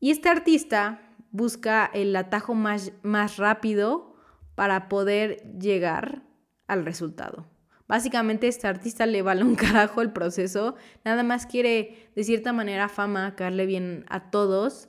Y 0.00 0.10
este 0.10 0.28
artista 0.28 1.00
busca 1.30 1.90
el 1.92 2.16
atajo 2.16 2.54
más, 2.54 2.92
más 3.02 3.36
rápido 3.36 4.16
para 4.54 4.88
poder 4.88 5.42
llegar 5.58 6.22
al 6.66 6.84
resultado. 6.84 7.46
Básicamente 7.86 8.48
este 8.48 8.66
artista 8.66 9.06
le 9.06 9.22
vale 9.22 9.44
un 9.44 9.54
carajo 9.56 10.00
el 10.00 10.12
proceso, 10.12 10.76
nada 11.04 11.22
más 11.22 11.46
quiere 11.46 12.10
de 12.16 12.24
cierta 12.24 12.52
manera 12.52 12.88
fama, 12.88 13.36
caerle 13.36 13.66
bien 13.66 14.04
a 14.08 14.30
todos, 14.30 14.88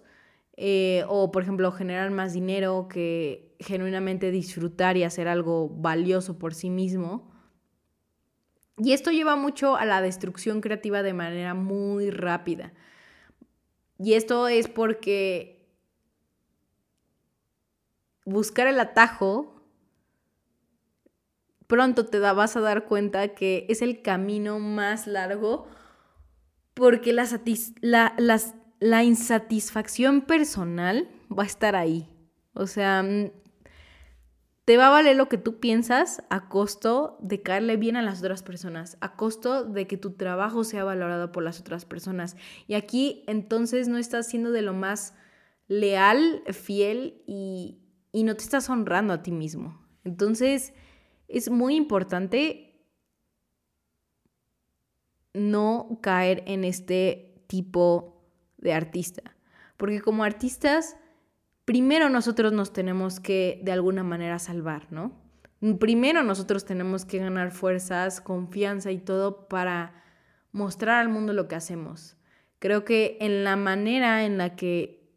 eh, 0.55 1.03
o 1.07 1.31
por 1.31 1.43
ejemplo 1.43 1.71
generar 1.71 2.11
más 2.11 2.33
dinero 2.33 2.87
que 2.89 3.55
genuinamente 3.59 4.31
disfrutar 4.31 4.97
y 4.97 5.03
hacer 5.03 5.27
algo 5.27 5.69
valioso 5.69 6.39
por 6.39 6.53
sí 6.53 6.69
mismo. 6.69 7.31
Y 8.77 8.93
esto 8.93 9.11
lleva 9.11 9.35
mucho 9.35 9.75
a 9.75 9.85
la 9.85 10.01
destrucción 10.01 10.61
creativa 10.61 11.03
de 11.03 11.13
manera 11.13 11.53
muy 11.53 12.09
rápida. 12.09 12.73
Y 14.03 14.15
esto 14.15 14.49
es 14.49 14.67
porque 14.67 15.65
buscar 18.25 18.67
el 18.67 18.77
atajo, 18.81 19.63
pronto 21.67 22.05
te 22.05 22.19
vas 22.19 22.57
a 22.57 22.59
dar 22.59 22.83
cuenta 22.83 23.29
que 23.29 23.65
es 23.69 23.81
el 23.81 24.01
camino 24.01 24.59
más 24.59 25.07
largo 25.07 25.67
porque 26.73 27.13
la, 27.13 28.13
la 28.81 29.03
insatisfacción 29.05 30.19
personal 30.23 31.07
va 31.31 31.43
a 31.43 31.45
estar 31.45 31.77
ahí. 31.77 32.09
O 32.53 32.67
sea, 32.67 33.05
te 34.65 34.77
va 34.77 34.87
a 34.87 34.91
valer 34.91 35.15
lo 35.17 35.27
que 35.27 35.37
tú 35.37 35.59
piensas 35.59 36.23
a 36.29 36.47
costo 36.47 37.17
de 37.21 37.41
caerle 37.41 37.75
bien 37.75 37.97
a 37.97 38.01
las 38.01 38.19
otras 38.19 38.43
personas, 38.43 38.97
a 39.01 39.15
costo 39.15 39.65
de 39.65 39.87
que 39.87 39.97
tu 39.97 40.11
trabajo 40.11 40.63
sea 40.63 40.85
valorado 40.85 41.31
por 41.31 41.43
las 41.43 41.59
otras 41.59 41.85
personas. 41.85 42.37
Y 42.67 42.75
aquí 42.75 43.23
entonces 43.27 43.89
no 43.89 43.97
estás 43.97 44.27
siendo 44.27 44.51
de 44.51 44.61
lo 44.61 44.73
más 44.73 45.15
leal, 45.67 46.43
fiel 46.53 47.23
y, 47.27 47.79
y 48.13 48.23
no 48.23 48.35
te 48.35 48.43
estás 48.43 48.69
honrando 48.69 49.13
a 49.13 49.21
ti 49.21 49.31
mismo. 49.31 49.81
Entonces 50.05 50.73
es 51.27 51.49
muy 51.49 51.75
importante 51.75 52.87
no 55.33 55.99
caer 56.01 56.43
en 56.47 56.63
este 56.63 57.43
tipo 57.47 58.23
de 58.57 58.73
artista. 58.73 59.35
Porque 59.75 59.99
como 59.99 60.23
artistas 60.23 60.95
primero 61.65 62.09
nosotros 62.09 62.51
nos 62.51 62.73
tenemos 62.73 63.19
que 63.19 63.61
de 63.63 63.71
alguna 63.71 64.03
manera 64.03 64.39
salvar, 64.39 64.91
¿no? 64.91 65.11
Primero 65.79 66.23
nosotros 66.23 66.65
tenemos 66.65 67.05
que 67.05 67.19
ganar 67.19 67.51
fuerzas, 67.51 68.19
confianza 68.19 68.91
y 68.91 68.97
todo 68.97 69.47
para 69.47 70.03
mostrar 70.51 70.99
al 70.99 71.09
mundo 71.09 71.31
lo 71.31 71.47
que 71.47 71.55
hacemos. 71.55 72.17
Creo 72.59 72.83
que 72.83 73.17
en 73.21 73.43
la 73.43 73.55
manera 73.55 74.25
en 74.25 74.37
la 74.37 74.55
que 74.55 75.09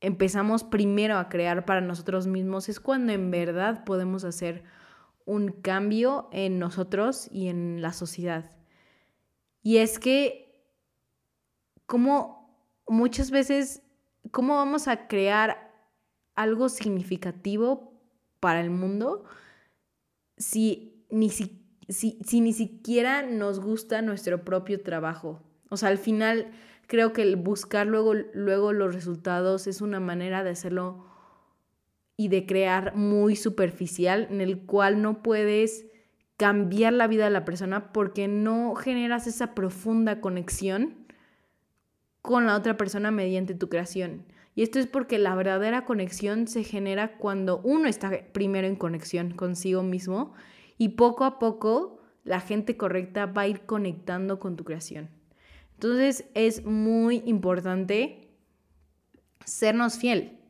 empezamos 0.00 0.62
primero 0.62 1.16
a 1.18 1.28
crear 1.28 1.64
para 1.64 1.80
nosotros 1.80 2.26
mismos 2.26 2.68
es 2.68 2.80
cuando 2.80 3.12
en 3.12 3.30
verdad 3.30 3.84
podemos 3.84 4.24
hacer 4.24 4.62
un 5.24 5.52
cambio 5.52 6.28
en 6.32 6.58
nosotros 6.58 7.28
y 7.30 7.48
en 7.48 7.82
la 7.82 7.92
sociedad. 7.92 8.50
Y 9.62 9.78
es 9.78 9.98
que, 9.98 10.64
como 11.86 12.58
muchas 12.86 13.30
veces, 13.30 13.82
¿cómo 14.30 14.56
vamos 14.56 14.88
a 14.88 15.08
crear 15.08 15.67
algo 16.38 16.68
significativo 16.68 17.92
para 18.38 18.60
el 18.60 18.70
mundo 18.70 19.24
si 20.36 21.04
ni, 21.10 21.30
si, 21.30 21.66
si, 21.88 22.40
ni 22.40 22.52
siquiera 22.52 23.22
nos 23.22 23.58
gusta 23.58 24.02
nuestro 24.02 24.44
propio 24.44 24.80
trabajo. 24.80 25.42
O 25.68 25.76
sea, 25.76 25.88
al 25.88 25.98
final 25.98 26.52
creo 26.86 27.12
que 27.12 27.22
el 27.22 27.36
buscar 27.36 27.88
luego, 27.88 28.14
luego 28.14 28.72
los 28.72 28.94
resultados 28.94 29.66
es 29.66 29.80
una 29.80 29.98
manera 29.98 30.44
de 30.44 30.50
hacerlo 30.50 31.06
y 32.16 32.28
de 32.28 32.46
crear 32.46 32.94
muy 32.94 33.34
superficial 33.34 34.28
en 34.30 34.40
el 34.40 34.60
cual 34.60 35.02
no 35.02 35.22
puedes 35.22 35.86
cambiar 36.36 36.92
la 36.92 37.08
vida 37.08 37.24
de 37.24 37.30
la 37.30 37.44
persona 37.44 37.92
porque 37.92 38.28
no 38.28 38.76
generas 38.76 39.26
esa 39.26 39.54
profunda 39.56 40.20
conexión 40.20 40.94
con 42.22 42.46
la 42.46 42.54
otra 42.54 42.76
persona 42.76 43.10
mediante 43.10 43.54
tu 43.54 43.68
creación. 43.68 44.24
Y 44.58 44.62
esto 44.62 44.80
es 44.80 44.88
porque 44.88 45.18
la 45.18 45.36
verdadera 45.36 45.84
conexión 45.84 46.48
se 46.48 46.64
genera 46.64 47.16
cuando 47.16 47.60
uno 47.62 47.86
está 47.86 48.10
primero 48.32 48.66
en 48.66 48.74
conexión 48.74 49.30
consigo 49.30 49.84
mismo 49.84 50.32
y 50.78 50.88
poco 50.88 51.24
a 51.24 51.38
poco 51.38 52.00
la 52.24 52.40
gente 52.40 52.76
correcta 52.76 53.26
va 53.26 53.42
a 53.42 53.46
ir 53.46 53.60
conectando 53.66 54.40
con 54.40 54.56
tu 54.56 54.64
creación. 54.64 55.10
Entonces 55.74 56.24
es 56.34 56.64
muy 56.64 57.22
importante 57.24 58.32
sernos 59.44 59.96
fiel, 59.96 60.40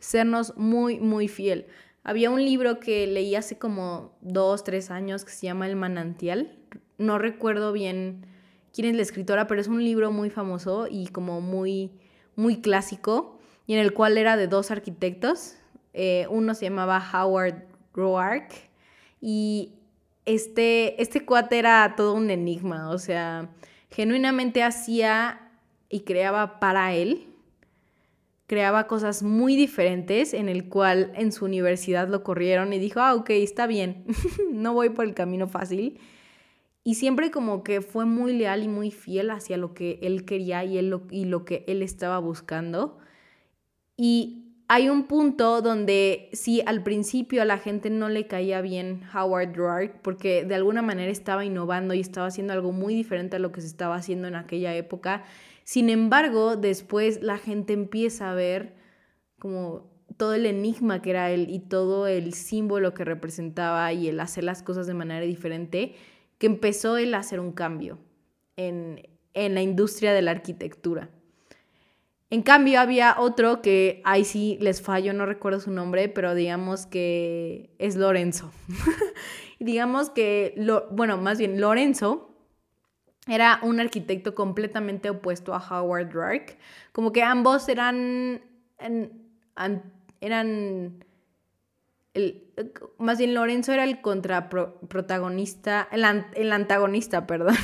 sernos 0.00 0.56
muy, 0.56 0.98
muy 0.98 1.28
fiel. 1.28 1.66
Había 2.02 2.28
un 2.28 2.44
libro 2.44 2.80
que 2.80 3.06
leí 3.06 3.36
hace 3.36 3.56
como 3.56 4.18
dos, 4.20 4.64
tres 4.64 4.90
años 4.90 5.24
que 5.24 5.30
se 5.30 5.46
llama 5.46 5.68
El 5.68 5.76
manantial. 5.76 6.58
No 6.98 7.20
recuerdo 7.20 7.72
bien 7.72 8.26
quién 8.72 8.88
es 8.88 8.96
la 8.96 9.02
escritora, 9.02 9.46
pero 9.46 9.60
es 9.60 9.68
un 9.68 9.84
libro 9.84 10.10
muy 10.10 10.28
famoso 10.28 10.88
y 10.90 11.06
como 11.06 11.40
muy 11.40 12.01
muy 12.36 12.60
clásico 12.60 13.38
y 13.66 13.74
en 13.74 13.80
el 13.80 13.92
cual 13.92 14.18
era 14.18 14.36
de 14.36 14.48
dos 14.48 14.70
arquitectos. 14.70 15.56
Eh, 15.94 16.26
uno 16.30 16.54
se 16.54 16.66
llamaba 16.66 17.02
Howard 17.12 17.64
Roark 17.94 18.50
y 19.20 19.72
este, 20.24 21.00
este 21.02 21.24
cuate 21.24 21.58
era 21.58 21.94
todo 21.96 22.14
un 22.14 22.30
enigma, 22.30 22.90
o 22.90 22.98
sea, 22.98 23.50
genuinamente 23.90 24.62
hacía 24.62 25.50
y 25.88 26.00
creaba 26.00 26.60
para 26.60 26.94
él, 26.94 27.26
creaba 28.46 28.86
cosas 28.86 29.22
muy 29.22 29.56
diferentes 29.56 30.32
en 30.32 30.48
el 30.48 30.68
cual 30.68 31.12
en 31.14 31.32
su 31.32 31.44
universidad 31.44 32.08
lo 32.08 32.22
corrieron 32.22 32.72
y 32.72 32.78
dijo, 32.78 33.00
ah, 33.00 33.14
ok, 33.14 33.30
está 33.30 33.66
bien, 33.66 34.04
no 34.52 34.74
voy 34.74 34.90
por 34.90 35.04
el 35.04 35.14
camino 35.14 35.48
fácil 35.48 35.98
y 36.84 36.94
siempre 36.94 37.30
como 37.30 37.62
que 37.62 37.80
fue 37.80 38.04
muy 38.04 38.36
leal 38.36 38.64
y 38.64 38.68
muy 38.68 38.90
fiel 38.90 39.30
hacia 39.30 39.56
lo 39.56 39.72
que 39.74 39.98
él 40.02 40.24
quería 40.24 40.64
y, 40.64 40.78
él 40.78 40.90
lo, 40.90 41.02
y 41.10 41.26
lo 41.26 41.44
que 41.44 41.64
él 41.68 41.82
estaba 41.82 42.18
buscando. 42.18 42.98
Y 43.96 44.42
hay 44.66 44.88
un 44.88 45.04
punto 45.04 45.60
donde 45.60 46.28
sí, 46.32 46.62
al 46.66 46.82
principio 46.82 47.42
a 47.42 47.44
la 47.44 47.58
gente 47.58 47.90
no 47.90 48.08
le 48.08 48.26
caía 48.26 48.60
bien 48.62 49.02
Howard 49.14 49.54
Roark 49.54 50.00
porque 50.02 50.44
de 50.44 50.54
alguna 50.54 50.82
manera 50.82 51.12
estaba 51.12 51.44
innovando 51.44 51.94
y 51.94 52.00
estaba 52.00 52.26
haciendo 52.26 52.52
algo 52.52 52.72
muy 52.72 52.94
diferente 52.94 53.36
a 53.36 53.38
lo 53.38 53.52
que 53.52 53.60
se 53.60 53.66
estaba 53.66 53.96
haciendo 53.96 54.28
en 54.28 54.34
aquella 54.34 54.74
época. 54.74 55.24
Sin 55.64 55.88
embargo, 55.88 56.56
después 56.56 57.22
la 57.22 57.38
gente 57.38 57.74
empieza 57.74 58.30
a 58.30 58.34
ver 58.34 58.74
como 59.38 59.92
todo 60.16 60.34
el 60.34 60.46
enigma 60.46 61.02
que 61.02 61.10
era 61.10 61.30
él 61.30 61.48
y 61.50 61.60
todo 61.60 62.06
el 62.06 62.32
símbolo 62.32 62.94
que 62.94 63.04
representaba 63.04 63.92
y 63.92 64.08
el 64.08 64.20
hacer 64.20 64.44
las 64.44 64.62
cosas 64.62 64.86
de 64.86 64.94
manera 64.94 65.24
diferente 65.24 65.94
que 66.42 66.46
empezó 66.46 66.96
él 66.96 67.14
a 67.14 67.18
hacer 67.18 67.38
un 67.38 67.52
cambio 67.52 68.00
en, 68.56 69.00
la 69.32 69.62
industria 69.62 70.12
de 70.12 70.22
la 70.22 70.32
arquitectura. 70.32 71.08
En 72.30 72.42
cambio, 72.42 72.80
había 72.80 73.14
otro 73.20 73.62
que 73.62 74.02
ahí 74.04 74.24
sí 74.24 74.58
les 74.60 74.82
fallo, 74.82 75.12
no 75.12 75.24
recuerdo 75.24 75.60
su 75.60 75.70
nombre, 75.70 76.08
pero 76.08 76.34
digamos 76.34 76.86
que 76.86 77.70
es 77.78 77.94
Lorenzo. 77.94 78.50
digamos 79.60 80.10
que, 80.10 80.52
lo, 80.56 80.88
bueno, 80.90 81.16
más 81.16 81.38
bien 81.38 81.60
Lorenzo 81.60 82.34
era 83.28 83.60
un 83.62 83.78
arquitecto 83.78 84.34
completamente 84.34 85.10
opuesto 85.10 85.54
a 85.54 85.58
Howard 85.58 86.10
Roark. 86.12 86.58
Como 86.90 87.12
que 87.12 87.22
ambos 87.22 87.68
eran, 87.68 88.42
eran 90.20 91.04
más 92.98 93.18
bien 93.18 93.34
Lorenzo 93.34 93.72
era 93.72 93.84
el 93.84 94.00
contraprotagonista, 94.00 95.88
el, 95.90 96.04
el, 96.34 96.52
antagonista, 96.52 97.26
perdón, 97.28 97.56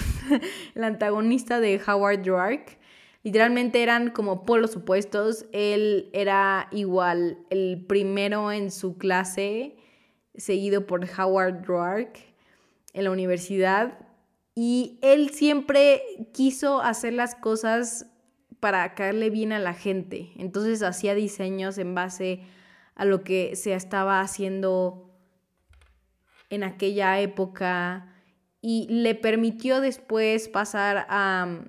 el 0.74 0.84
antagonista 0.84 1.60
de 1.60 1.80
Howard 1.86 2.26
Roark. 2.26 2.78
Literalmente 3.22 3.82
eran 3.82 4.10
como 4.10 4.46
polos 4.46 4.76
opuestos. 4.76 5.46
Él 5.52 6.08
era 6.12 6.68
igual 6.70 7.38
el 7.50 7.84
primero 7.86 8.52
en 8.52 8.70
su 8.70 8.96
clase, 8.96 9.76
seguido 10.34 10.86
por 10.86 11.06
Howard 11.18 11.64
Roark 11.66 12.18
en 12.94 13.04
la 13.04 13.10
universidad. 13.10 13.98
Y 14.54 14.98
él 15.02 15.30
siempre 15.30 16.02
quiso 16.32 16.80
hacer 16.80 17.12
las 17.12 17.34
cosas 17.34 18.06
para 18.60 18.94
caerle 18.94 19.30
bien 19.30 19.52
a 19.52 19.58
la 19.58 19.74
gente. 19.74 20.32
Entonces 20.36 20.82
hacía 20.82 21.14
diseños 21.14 21.78
en 21.78 21.94
base 21.94 22.40
a 22.42 22.57
lo 23.04 23.22
que 23.22 23.56
se 23.56 23.74
estaba 23.74 24.20
haciendo 24.20 25.10
en 26.50 26.64
aquella 26.64 27.20
época 27.20 28.14
y 28.60 28.86
le 28.88 29.14
permitió 29.14 29.80
después 29.80 30.48
pasar 30.48 31.06
a, 31.08 31.62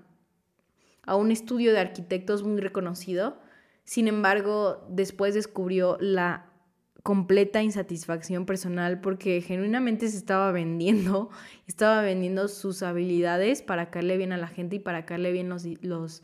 a 1.03 1.15
un 1.15 1.31
estudio 1.31 1.71
de 1.71 1.79
arquitectos 1.79 2.43
muy 2.43 2.59
reconocido. 2.59 3.39
Sin 3.83 4.07
embargo, 4.07 4.85
después 4.89 5.33
descubrió 5.33 5.97
la 5.99 6.49
completa 7.03 7.63
insatisfacción 7.63 8.45
personal 8.45 9.01
porque 9.01 9.41
genuinamente 9.41 10.09
se 10.09 10.17
estaba 10.17 10.51
vendiendo, 10.51 11.29
estaba 11.67 12.01
vendiendo 12.01 12.47
sus 12.47 12.83
habilidades 12.83 13.61
para 13.61 13.89
caerle 13.89 14.17
bien 14.17 14.31
a 14.33 14.37
la 14.37 14.47
gente 14.47 14.77
y 14.77 14.79
para 14.79 15.05
caerle 15.05 15.31
bien 15.31 15.49
los, 15.49 15.65
los 15.81 16.23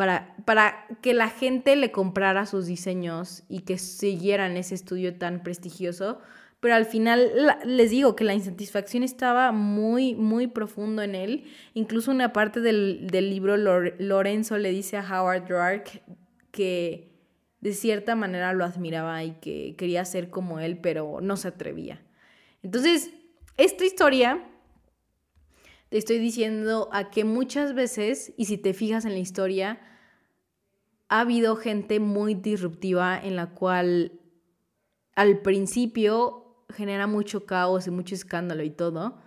para, 0.00 0.34
para 0.46 0.86
que 1.02 1.12
la 1.12 1.28
gente 1.28 1.76
le 1.76 1.92
comprara 1.92 2.46
sus 2.46 2.64
diseños 2.64 3.42
y 3.50 3.60
que 3.60 3.76
siguieran 3.76 4.56
ese 4.56 4.74
estudio 4.74 5.18
tan 5.18 5.42
prestigioso. 5.42 6.20
Pero 6.58 6.74
al 6.74 6.86
final 6.86 7.30
les 7.66 7.90
digo 7.90 8.16
que 8.16 8.24
la 8.24 8.32
insatisfacción 8.32 9.02
estaba 9.02 9.52
muy, 9.52 10.14
muy 10.14 10.46
profundo 10.46 11.02
en 11.02 11.14
él. 11.14 11.44
Incluso 11.74 12.12
una 12.12 12.32
parte 12.32 12.60
del, 12.60 13.08
libro 13.08 13.58
Lorenzo 13.58 14.56
le 14.56 14.70
dice 14.70 14.96
a 14.96 15.02
Howard 15.02 15.50
Roark 15.50 16.00
que 16.50 17.12
de 17.60 17.74
cierta 17.74 18.16
manera 18.16 18.54
lo 18.54 18.64
admiraba 18.64 19.22
y 19.22 19.32
que 19.32 19.74
quería 19.76 20.06
ser 20.06 20.30
como 20.30 20.60
él, 20.60 20.78
pero 20.78 21.20
no 21.20 21.36
se 21.36 21.48
atrevía. 21.48 22.00
Entonces, 22.62 23.10
esta 23.58 23.84
historia 23.84 24.42
te 25.90 25.98
estoy 25.98 26.18
diciendo 26.18 26.88
a 26.90 27.10
que 27.10 27.24
muchas 27.24 27.74
veces, 27.74 28.32
y 28.38 28.46
si 28.46 28.56
te 28.56 28.72
fijas 28.72 29.04
en 29.04 29.12
la 29.12 29.18
historia, 29.18 29.78
ha 31.10 31.20
habido 31.20 31.56
gente 31.56 31.98
muy 31.98 32.34
disruptiva 32.34 33.20
en 33.20 33.34
la 33.34 33.50
cual 33.50 34.12
al 35.16 35.40
principio 35.40 36.64
genera 36.70 37.08
mucho 37.08 37.46
caos 37.46 37.88
y 37.88 37.90
mucho 37.90 38.14
escándalo 38.14 38.62
y 38.62 38.70
todo, 38.70 39.18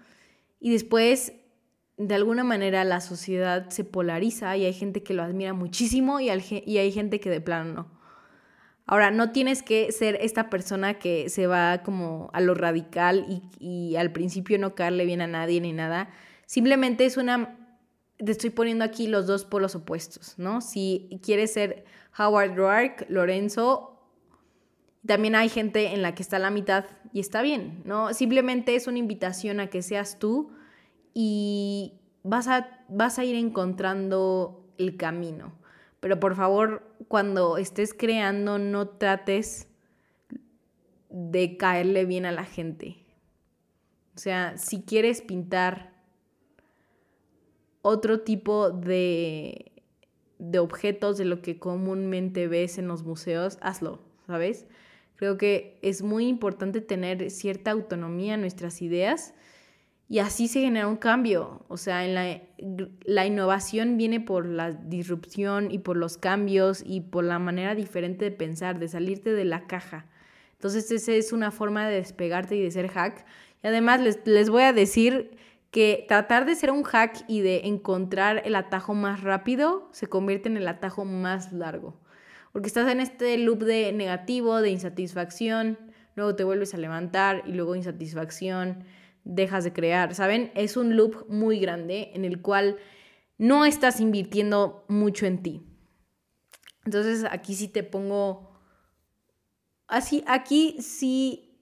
y 0.61 0.71
después 0.71 1.33
de 1.97 2.15
alguna 2.15 2.45
manera 2.45 2.85
la 2.85 3.01
sociedad 3.01 3.69
se 3.69 3.83
polariza 3.83 4.55
y 4.55 4.63
hay 4.65 4.73
gente 4.73 5.03
que 5.03 5.13
lo 5.13 5.23
admira 5.23 5.53
muchísimo 5.53 6.21
y, 6.21 6.29
hay 6.29 6.91
gente 6.91 7.19
que 7.19 7.29
de 7.29 7.41
plano 7.41 7.73
no. 7.73 8.03
Ahora, 8.85 9.11
no 9.11 9.31
tienes 9.31 9.63
que 9.63 9.93
ser 9.93 10.17
esta 10.19 10.49
persona 10.49 10.95
que 10.95 11.29
se 11.29 11.47
va 11.47 11.83
como 11.83 12.29
a 12.33 12.41
lo 12.41 12.53
radical 12.53 13.25
y, 13.29 13.41
y 13.59 13.95
al 13.95 14.11
principio 14.11 14.59
no 14.59 14.75
caerle 14.75 15.05
bien 15.05 15.21
a 15.21 15.27
nadie 15.27 15.61
ni 15.61 15.71
nada. 15.71 16.09
Simplemente 16.47 17.05
es 17.05 17.15
una 17.15 17.62
te 18.25 18.31
estoy 18.31 18.49
poniendo 18.49 18.83
aquí 18.83 19.07
los 19.07 19.27
dos 19.27 19.45
polos 19.45 19.75
opuestos, 19.75 20.35
¿no? 20.37 20.61
Si 20.61 21.19
quieres 21.23 21.53
ser 21.53 21.85
Howard 22.17 22.55
Roark, 22.55 23.05
Lorenzo, 23.09 23.99
también 25.05 25.35
hay 25.35 25.49
gente 25.49 25.93
en 25.93 26.01
la 26.01 26.15
que 26.15 26.23
está 26.23 26.39
la 26.39 26.49
mitad 26.49 26.85
y 27.11 27.19
está 27.19 27.41
bien, 27.41 27.81
¿no? 27.85 28.13
Simplemente 28.13 28.75
es 28.75 28.87
una 28.87 28.99
invitación 28.99 29.59
a 29.59 29.67
que 29.67 29.81
seas 29.81 30.19
tú 30.19 30.51
y 31.13 31.93
vas 32.23 32.47
a, 32.47 32.85
vas 32.87 33.19
a 33.19 33.25
ir 33.25 33.35
encontrando 33.35 34.65
el 34.77 34.97
camino. 34.97 35.53
Pero 35.99 36.19
por 36.19 36.35
favor, 36.35 36.95
cuando 37.07 37.57
estés 37.57 37.93
creando, 37.93 38.59
no 38.59 38.87
trates 38.89 39.67
de 41.09 41.57
caerle 41.57 42.05
bien 42.05 42.25
a 42.25 42.31
la 42.31 42.45
gente. 42.45 42.97
O 44.15 44.19
sea, 44.19 44.57
si 44.57 44.81
quieres 44.81 45.21
pintar 45.21 45.92
otro 47.83 48.21
tipo 48.21 48.71
de, 48.71 49.71
de 50.39 50.59
objetos 50.59 51.17
de 51.17 51.25
lo 51.25 51.43
que 51.43 51.59
comúnmente 51.59 52.47
ves 52.47 52.79
en 52.79 52.87
los 52.87 53.03
museos, 53.03 53.59
hazlo, 53.61 53.99
¿sabes? 54.25 54.65
Creo 55.15 55.37
que 55.37 55.77
es 55.83 56.01
muy 56.01 56.27
importante 56.27 56.81
tener 56.81 57.29
cierta 57.29 57.71
autonomía 57.71 58.33
en 58.33 58.41
nuestras 58.41 58.81
ideas 58.81 59.35
y 60.09 60.19
así 60.19 60.47
se 60.47 60.61
genera 60.61 60.87
un 60.87 60.97
cambio. 60.97 61.65
O 61.67 61.77
sea, 61.77 62.05
en 62.05 62.15
la, 62.15 62.41
la, 63.05 63.25
innovación 63.25 63.97
viene 63.97 64.19
por 64.19 64.45
la 64.45 64.71
disrupción 64.71 65.71
y 65.71 65.79
por 65.79 65.97
los 65.97 66.17
cambios 66.17 66.83
y 66.85 67.01
por 67.01 67.23
la 67.23 67.39
manera 67.39 67.75
diferente 67.75 68.25
de 68.25 68.31
pensar, 68.31 68.79
de 68.79 68.87
salirte 68.87 69.33
de 69.33 69.45
la 69.45 69.67
caja. 69.67 70.05
Entonces, 70.53 70.89
esa 70.91 71.13
es 71.13 71.33
una 71.33 71.51
forma 71.51 71.87
de 71.87 71.95
despegarte 71.95 72.55
y 72.55 72.61
de 72.61 72.71
ser 72.71 72.89
hack. 72.89 73.25
Y 73.63 73.67
además 73.67 74.01
les, 74.01 74.19
les 74.25 74.49
voy 74.49 74.63
a 74.63 74.73
decir 74.73 75.37
que 75.73 76.05
tratar 76.07 76.45
de 76.45 76.55
ser 76.55 76.69
un 76.69 76.83
hack 76.83 77.25
y 77.27 77.41
de 77.41 77.61
encontrar 77.65 78.43
el 78.45 78.53
atajo 78.55 78.93
más 78.93 79.23
rápido 79.23 79.89
se 79.91 80.05
convierte 80.05 80.47
en 80.47 80.55
el 80.55 80.67
atajo 80.67 81.03
más 81.03 81.51
largo. 81.51 81.99
Porque 82.51 82.67
estás 82.67 82.87
en 82.91 82.99
este 82.99 83.39
loop 83.39 83.63
de 83.63 83.91
negativo, 83.91 84.61
de 84.61 84.69
insatisfacción, 84.69 85.79
luego 86.13 86.35
te 86.35 86.43
vuelves 86.43 86.75
a 86.75 86.77
levantar 86.77 87.41
y 87.47 87.53
luego 87.53 87.75
insatisfacción, 87.75 88.83
dejas 89.23 89.63
de 89.63 89.73
crear, 89.73 90.13
¿saben? 90.13 90.51
Es 90.53 90.77
un 90.77 90.95
loop 90.95 91.25
muy 91.27 91.59
grande 91.59 92.11
en 92.13 92.23
el 92.23 92.39
cual 92.39 92.77
no 93.39 93.65
estás 93.65 93.99
invirtiendo 93.99 94.85
mucho 94.89 95.25
en 95.25 95.41
ti. 95.41 95.65
Entonces 96.85 97.25
aquí 97.31 97.55
sí 97.55 97.67
te 97.67 97.81
pongo, 97.81 98.59
así, 99.87 100.23
aquí 100.27 100.77
sí 100.81 101.57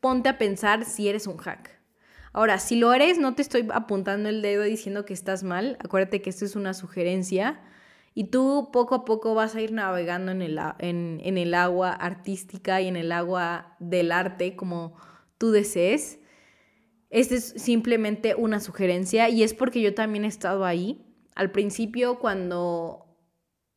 ponte 0.00 0.28
a 0.28 0.36
pensar 0.36 0.84
si 0.84 1.08
eres 1.08 1.26
un 1.26 1.38
hack. 1.38 1.79
Ahora, 2.32 2.58
si 2.58 2.76
lo 2.76 2.92
eres, 2.92 3.18
no 3.18 3.34
te 3.34 3.42
estoy 3.42 3.66
apuntando 3.72 4.28
el 4.28 4.40
dedo 4.40 4.62
diciendo 4.62 5.04
que 5.04 5.14
estás 5.14 5.42
mal. 5.42 5.76
Acuérdate 5.80 6.22
que 6.22 6.30
esto 6.30 6.44
es 6.44 6.54
una 6.54 6.74
sugerencia. 6.74 7.60
Y 8.14 8.24
tú 8.24 8.70
poco 8.72 8.94
a 8.94 9.04
poco 9.04 9.34
vas 9.34 9.54
a 9.54 9.60
ir 9.60 9.72
navegando 9.72 10.32
en 10.32 10.42
el, 10.42 11.54
agua 11.54 11.92
artística 11.92 12.80
y 12.80 12.88
en 12.88 12.96
el 12.96 13.12
agua 13.12 13.76
del 13.80 14.12
arte 14.12 14.56
como 14.56 14.96
tú 15.38 15.50
desees. 15.50 16.20
Esta 17.08 17.34
es 17.34 17.54
simplemente 17.56 18.36
una 18.36 18.60
sugerencia 18.60 19.28
y 19.28 19.42
es 19.42 19.54
porque 19.54 19.80
yo 19.80 19.94
también 19.94 20.24
he 20.24 20.28
estado 20.28 20.64
ahí. 20.64 21.04
Al 21.34 21.50
principio 21.50 22.18
cuando... 22.18 23.06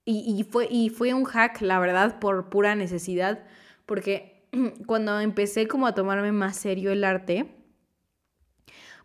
Y, 0.06 0.36
y, 0.38 0.44
fue, 0.44 0.68
y 0.70 0.89
fue 0.89 1.13
un 1.13 1.24
hack, 1.24 1.62
la 1.62 1.80
verdad, 1.80 2.20
por 2.20 2.50
pura 2.50 2.76
necesidad, 2.76 3.46
porque 3.86 4.46
cuando 4.86 5.20
empecé 5.22 5.68
como 5.68 5.88
a 5.88 5.96
tomarme 5.96 6.34
más 6.34 6.58
serio 6.58 6.92
el 6.92 7.06
arte, 7.06 7.62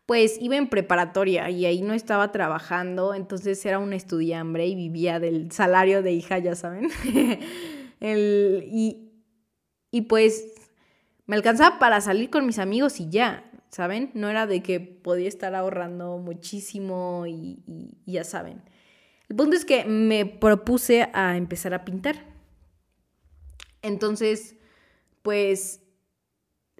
pues 0.08 0.38
iba 0.40 0.56
en 0.56 0.70
preparatoria 0.70 1.50
y 1.50 1.66
ahí 1.66 1.82
no 1.82 1.92
estaba 1.92 2.32
trabajando, 2.32 3.12
entonces 3.12 3.62
era 3.66 3.78
una 3.78 3.94
estudiambre 3.94 4.66
y 4.66 4.74
vivía 4.74 5.20
del 5.20 5.52
salario 5.52 6.02
de 6.02 6.12
hija, 6.12 6.38
ya 6.38 6.54
saben. 6.54 6.88
y, 8.00 9.10
y 9.90 10.00
pues 10.00 10.46
me 11.26 11.36
alcanzaba 11.36 11.78
para 11.78 12.00
salir 12.00 12.30
con 12.30 12.46
mis 12.46 12.58
amigos 12.58 13.00
y 13.00 13.10
ya, 13.10 13.52
¿saben? 13.68 14.10
No 14.14 14.30
era 14.30 14.46
de 14.46 14.62
que 14.62 14.80
podía 14.80 15.28
estar 15.28 15.54
ahorrando 15.54 16.16
muchísimo 16.16 17.26
y, 17.26 17.58
ya 18.06 18.24
saben. 18.24 18.62
El 19.28 19.36
punto 19.36 19.56
es 19.56 19.66
que 19.66 19.84
me 19.84 20.24
propuse 20.24 21.10
a 21.12 21.36
empezar 21.36 21.74
a 21.74 21.84
pintar. 21.84 22.24
Entonces, 23.82 24.56
pues 25.20 25.82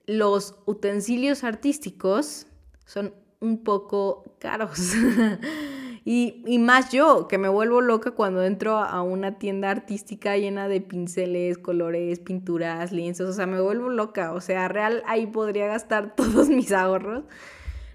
los 0.06 0.54
utensilios 0.64 1.44
artísticos 1.44 2.46
son 2.88 3.12
un 3.40 3.62
poco 3.64 4.24
caros. 4.38 4.94
y, 6.06 6.58
más 6.58 6.90
yo, 6.90 7.28
que 7.28 7.36
me 7.36 7.48
vuelvo 7.50 7.82
loca 7.82 8.12
cuando 8.12 8.42
entro 8.42 8.78
a 8.78 9.02
una 9.02 9.38
tienda 9.38 9.70
artística 9.70 10.38
llena 10.38 10.68
de 10.68 10.80
pinceles, 10.80 11.58
colores, 11.58 12.18
pinturas, 12.18 12.90
lienzos. 12.90 13.28
O 13.28 13.32
sea, 13.34 13.46
me 13.46 13.60
vuelvo 13.60 13.90
loca. 13.90 14.32
O 14.32 14.40
sea, 14.40 14.68
real, 14.68 15.02
ahí 15.06 15.26
podría 15.26 15.66
gastar 15.66 16.14
todos 16.16 16.48
mis 16.48 16.72
ahorros. 16.72 17.24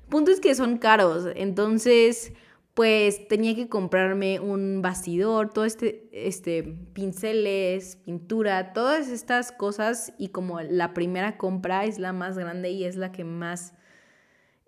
Punto 0.09 0.29
es 0.29 0.39
que 0.39 0.53
son 0.53 0.77
caros. 0.77 1.27
Entonces, 1.35 2.31
pues 2.75 3.27
tenía 3.27 3.55
que 3.55 3.69
comprarme 3.69 4.39
un 4.39 4.83
bastidor, 4.83 5.49
todo 5.49 5.65
este, 5.65 6.07
este, 6.11 6.63
pinceles, 6.93 7.95
pintura, 7.95 8.73
todas 8.73 9.07
estas 9.07 9.51
cosas. 9.51 10.13
Y 10.19 10.27
como 10.29 10.61
la 10.61 10.93
primera 10.93 11.35
compra 11.39 11.85
es 11.85 11.97
la 11.97 12.13
más 12.13 12.37
grande 12.37 12.69
y 12.69 12.83
es 12.83 12.95
la 12.95 13.11
que 13.11 13.23
más 13.23 13.73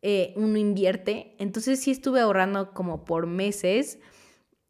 eh, 0.07 0.33
uno 0.35 0.59
invierte. 0.59 1.35
Entonces 1.39 1.79
sí 1.79 1.89
estuve 1.89 2.19
ahorrando 2.19 2.75
como 2.75 3.05
por 3.05 3.25
meses 3.25 3.97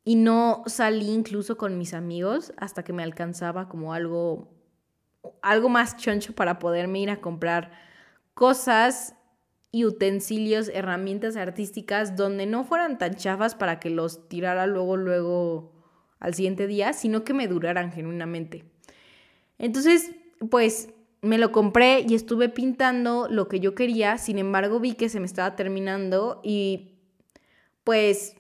y 0.06 0.16
no 0.16 0.64
salí 0.66 1.10
incluso 1.10 1.58
con 1.58 1.78
mis 1.78 1.94
amigos 1.94 2.54
hasta 2.56 2.86
que 2.86 2.94
me 2.94 3.04
alcanzaba 3.04 3.68
como 3.68 3.92
algo, 3.92 4.48
algo 5.42 5.68
más 5.68 5.98
choncho 5.98 6.34
para 6.34 6.58
poderme 6.58 7.00
ir 7.02 7.10
a 7.10 7.20
comprar 7.20 7.74
cosas 8.34 9.16
y 9.74 9.84
utensilios, 9.84 10.70
herramientas 10.70 11.36
artísticas 11.36 12.16
donde 12.16 12.46
no 12.46 12.64
fueran 12.64 12.98
tan 12.98 13.16
chafas 13.16 13.56
para 13.56 13.82
que 13.82 13.90
los 13.90 14.30
tirara 14.30 14.68
luego, 14.68 14.96
luego 14.96 15.74
al 16.22 16.34
siguiente 16.34 16.66
día, 16.66 16.94
sino 16.94 17.26
que 17.26 17.34
me 17.34 17.50
duraran 17.50 17.92
genuinamente. 17.92 18.64
Entonces, 19.58 20.12
pues 20.50 20.94
me 21.26 21.38
lo 21.38 21.52
compré 21.52 22.06
y 22.08 22.16
estuve 22.16 22.50
pintando 22.50 23.28
lo 23.30 23.48
que 23.48 23.60
yo 23.60 23.76
quería, 23.76 24.18
sin 24.18 24.38
embargo 24.38 24.80
vi 24.80 24.94
que 24.94 25.10
se 25.10 25.20
me 25.20 25.26
estaba 25.26 25.56
terminando 25.56 26.40
y 26.44 26.92
pues, 27.84 28.36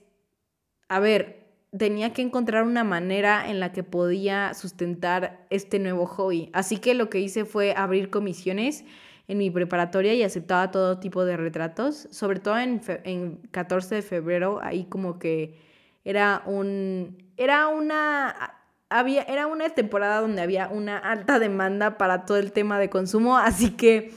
a 0.87 0.99
ver, 0.99 1.45
tenía 1.77 2.13
que 2.13 2.21
encontrar 2.21 2.63
una 2.63 2.83
manera 2.83 3.49
en 3.49 3.59
la 3.59 3.71
que 3.71 3.83
podía 3.83 4.53
sustentar 4.53 5.45
este 5.49 5.79
nuevo 5.79 6.05
hobby. 6.05 6.49
Así 6.53 6.77
que 6.77 6.93
lo 6.93 7.09
que 7.09 7.19
hice 7.19 7.45
fue 7.45 7.73
abrir 7.75 8.09
comisiones 8.09 8.85
en 9.27 9.39
mi 9.39 9.49
preparatoria 9.49 10.13
y 10.13 10.23
aceptaba 10.23 10.71
todo 10.71 10.99
tipo 10.99 11.25
de 11.25 11.37
retratos, 11.37 12.07
sobre 12.11 12.39
todo 12.39 12.57
en, 12.59 12.81
en 13.03 13.37
14 13.51 13.95
de 13.95 14.01
febrero, 14.03 14.59
ahí 14.61 14.85
como 14.85 15.17
que 15.17 15.57
era 16.03 16.43
un, 16.45 17.17
era 17.35 17.67
una 17.67 18.55
había, 18.99 19.23
era 19.23 19.47
una 19.47 19.69
temporada 19.69 20.21
donde 20.21 20.41
había 20.41 20.67
una 20.67 20.97
alta 20.97 21.39
demanda 21.39 21.97
para 21.97 22.25
todo 22.25 22.38
el 22.38 22.51
tema 22.51 22.79
de 22.79 22.89
consumo, 22.89 23.38
así 23.38 23.71
que 23.71 24.12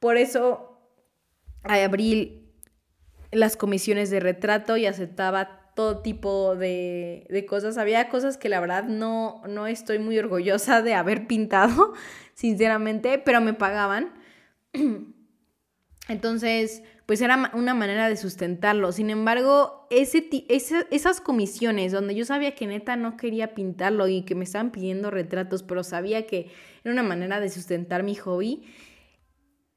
por 0.00 0.16
eso 0.16 0.80
abrí 1.62 2.42
las 3.30 3.56
comisiones 3.56 4.10
de 4.10 4.20
retrato 4.20 4.76
y 4.76 4.86
aceptaba 4.86 5.72
todo 5.74 6.02
tipo 6.02 6.54
de, 6.56 7.26
de, 7.30 7.46
cosas. 7.46 7.78
Había 7.78 8.08
cosas 8.08 8.36
que 8.36 8.48
la 8.48 8.60
verdad 8.60 8.84
no, 8.84 9.42
no 9.48 9.66
estoy 9.66 9.98
muy 9.98 10.18
orgullosa 10.18 10.82
de 10.82 10.94
haber 10.94 11.26
pintado, 11.26 11.94
sinceramente, 12.34 13.18
pero 13.18 13.40
me 13.40 13.54
pagaban. 13.54 14.12
Entonces, 16.08 16.82
pues 17.06 17.20
era 17.20 17.50
una 17.54 17.74
manera 17.74 18.08
de 18.08 18.16
sustentarlo. 18.16 18.92
Sin 18.92 19.10
embargo, 19.10 19.86
ese, 19.90 20.28
esas 20.48 21.20
comisiones 21.20 21.92
donde 21.92 22.14
yo 22.14 22.24
sabía 22.24 22.54
que 22.54 22.66
neta 22.66 22.96
no 22.96 23.16
quería 23.16 23.54
pintarlo 23.54 24.08
y 24.08 24.22
que 24.22 24.34
me 24.34 24.44
estaban 24.44 24.70
pidiendo 24.70 25.10
retratos, 25.10 25.62
pero 25.62 25.84
sabía 25.84 26.26
que 26.26 26.50
era 26.84 26.92
una 26.92 27.02
manera 27.02 27.40
de 27.40 27.48
sustentar 27.48 28.02
mi 28.02 28.14
hobby, 28.14 28.64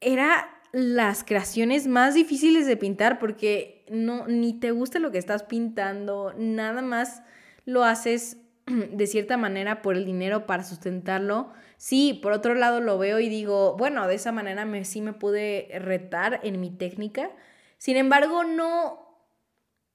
era 0.00 0.50
las 0.72 1.24
creaciones 1.24 1.86
más 1.86 2.14
difíciles 2.14 2.66
de 2.66 2.76
pintar 2.76 3.18
porque 3.18 3.84
no 3.90 4.26
ni 4.26 4.58
te 4.58 4.72
gusta 4.72 4.98
lo 4.98 5.10
que 5.10 5.18
estás 5.18 5.42
pintando, 5.42 6.34
nada 6.36 6.82
más 6.82 7.22
lo 7.64 7.84
haces 7.84 8.38
de 8.92 9.06
cierta 9.06 9.36
manera 9.36 9.82
por 9.82 9.96
el 9.96 10.04
dinero 10.04 10.46
para 10.46 10.64
sustentarlo. 10.64 11.52
Sí, 11.76 12.18
por 12.22 12.32
otro 12.32 12.54
lado 12.54 12.80
lo 12.80 12.98
veo 12.98 13.18
y 13.18 13.28
digo, 13.28 13.76
bueno, 13.76 14.06
de 14.08 14.14
esa 14.14 14.32
manera 14.32 14.64
me, 14.64 14.84
sí 14.84 15.00
me 15.00 15.12
pude 15.12 15.68
retar 15.80 16.40
en 16.42 16.60
mi 16.60 16.70
técnica. 16.70 17.30
Sin 17.78 17.96
embargo, 17.96 18.44
no, 18.44 19.28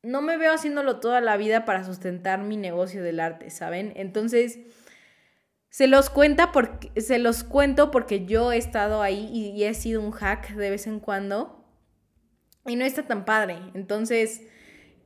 no 0.03 0.21
me 0.21 0.37
veo 0.37 0.53
haciéndolo 0.53 0.99
toda 0.99 1.21
la 1.21 1.37
vida 1.37 1.65
para 1.65 1.83
sustentar 1.83 2.41
mi 2.41 2.57
negocio 2.57 3.03
del 3.03 3.19
arte, 3.19 3.49
¿saben? 3.49 3.93
Entonces, 3.95 4.59
se 5.69 5.87
los, 5.87 6.09
cuenta 6.09 6.51
porque, 6.51 6.91
se 7.01 7.17
los 7.17 7.43
cuento 7.43 7.91
porque 7.91 8.25
yo 8.25 8.51
he 8.51 8.57
estado 8.57 9.01
ahí 9.01 9.29
y, 9.33 9.49
y 9.51 9.63
he 9.63 9.73
sido 9.73 10.01
un 10.01 10.11
hack 10.11 10.51
de 10.51 10.69
vez 10.69 10.85
en 10.87 10.99
cuando 10.99 11.65
y 12.65 12.75
no 12.75 12.85
está 12.85 13.03
tan 13.07 13.25
padre. 13.25 13.57
Entonces, 13.73 14.41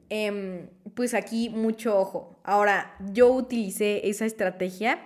em, 0.09 0.67
pues 0.93 1.13
aquí 1.13 1.49
mucho 1.49 1.97
ojo. 1.97 2.39
Ahora, 2.43 2.95
yo 3.13 3.31
utilicé 3.31 4.07
esa 4.09 4.25
estrategia 4.25 4.99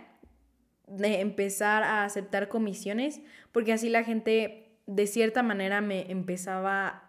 de 0.87 1.21
empezar 1.21 1.83
a 1.83 2.03
aceptar 2.03 2.49
comisiones, 2.49 3.21
porque 3.51 3.73
así 3.73 3.89
la 3.89 4.03
gente 4.03 4.69
de 4.87 5.07
cierta 5.07 5.43
manera 5.43 5.81
me 5.81 6.11
empezaba 6.11 7.03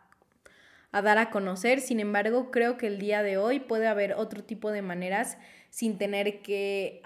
a 0.92 1.02
dar 1.02 1.18
a 1.18 1.30
conocer. 1.30 1.80
Sin 1.80 2.00
embargo, 2.00 2.50
creo 2.50 2.76
que 2.76 2.86
el 2.86 2.98
día 2.98 3.22
de 3.22 3.38
hoy 3.38 3.60
puede 3.60 3.86
haber 3.86 4.14
otro 4.14 4.44
tipo 4.44 4.70
de 4.70 4.82
maneras 4.82 5.38
sin 5.70 5.98
tener 5.98 6.42
que 6.42 7.02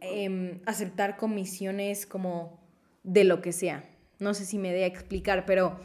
em, 0.00 0.60
aceptar 0.66 1.16
comisiones 1.16 2.06
como 2.06 2.60
de 3.04 3.24
lo 3.24 3.40
que 3.40 3.52
sea. 3.52 3.84
No 4.18 4.34
sé 4.34 4.44
si 4.44 4.58
me 4.58 4.72
dé 4.72 4.84
a 4.84 4.88
explicar, 4.88 5.46
pero 5.46 5.80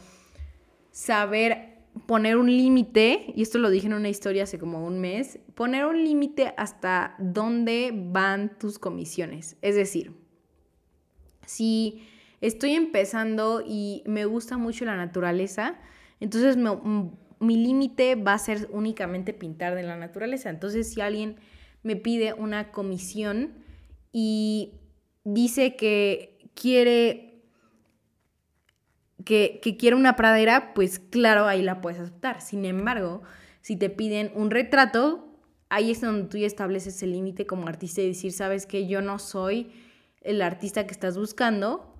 saber 0.90 1.77
poner 2.06 2.36
un 2.36 2.46
límite, 2.46 3.32
y 3.34 3.42
esto 3.42 3.58
lo 3.58 3.70
dije 3.70 3.86
en 3.86 3.94
una 3.94 4.08
historia 4.08 4.44
hace 4.44 4.58
como 4.58 4.86
un 4.86 5.00
mes, 5.00 5.38
poner 5.54 5.86
un 5.86 6.04
límite 6.04 6.54
hasta 6.56 7.14
dónde 7.18 7.92
van 7.94 8.58
tus 8.58 8.78
comisiones. 8.78 9.56
Es 9.62 9.74
decir, 9.74 10.12
si 11.46 12.02
estoy 12.40 12.72
empezando 12.72 13.62
y 13.66 14.02
me 14.06 14.24
gusta 14.26 14.58
mucho 14.58 14.84
la 14.84 14.96
naturaleza, 14.96 15.78
entonces 16.20 16.56
mi 17.40 17.56
límite 17.56 18.14
va 18.14 18.34
a 18.34 18.38
ser 18.38 18.68
únicamente 18.72 19.32
pintar 19.32 19.74
de 19.74 19.82
la 19.82 19.96
naturaleza. 19.96 20.50
Entonces 20.50 20.92
si 20.92 21.00
alguien 21.00 21.36
me 21.82 21.96
pide 21.96 22.32
una 22.34 22.70
comisión 22.70 23.54
y 24.12 24.74
dice 25.24 25.76
que 25.76 26.38
quiere 26.54 27.27
que, 29.24 29.60
quiere 29.78 29.96
una 29.96 30.16
pradera, 30.16 30.74
pues 30.74 30.98
claro, 30.98 31.46
ahí 31.46 31.62
la 31.62 31.80
puedes 31.80 32.00
aceptar. 32.00 32.40
Sin 32.40 32.64
embargo, 32.64 33.22
si 33.60 33.76
te 33.76 33.90
piden 33.90 34.30
un 34.34 34.50
retrato, 34.50 35.28
ahí 35.68 35.90
es 35.90 36.00
donde 36.00 36.28
tú 36.28 36.38
estableces 36.38 37.02
el 37.02 37.12
límite 37.12 37.46
como 37.46 37.68
artista 37.68 38.00
y 38.00 38.08
decir, 38.08 38.32
sabes 38.32 38.66
que 38.66 38.86
yo 38.86 39.02
no 39.02 39.18
soy 39.18 39.72
el 40.20 40.42
artista 40.42 40.86
que 40.86 40.92
estás 40.92 41.16
buscando, 41.16 41.94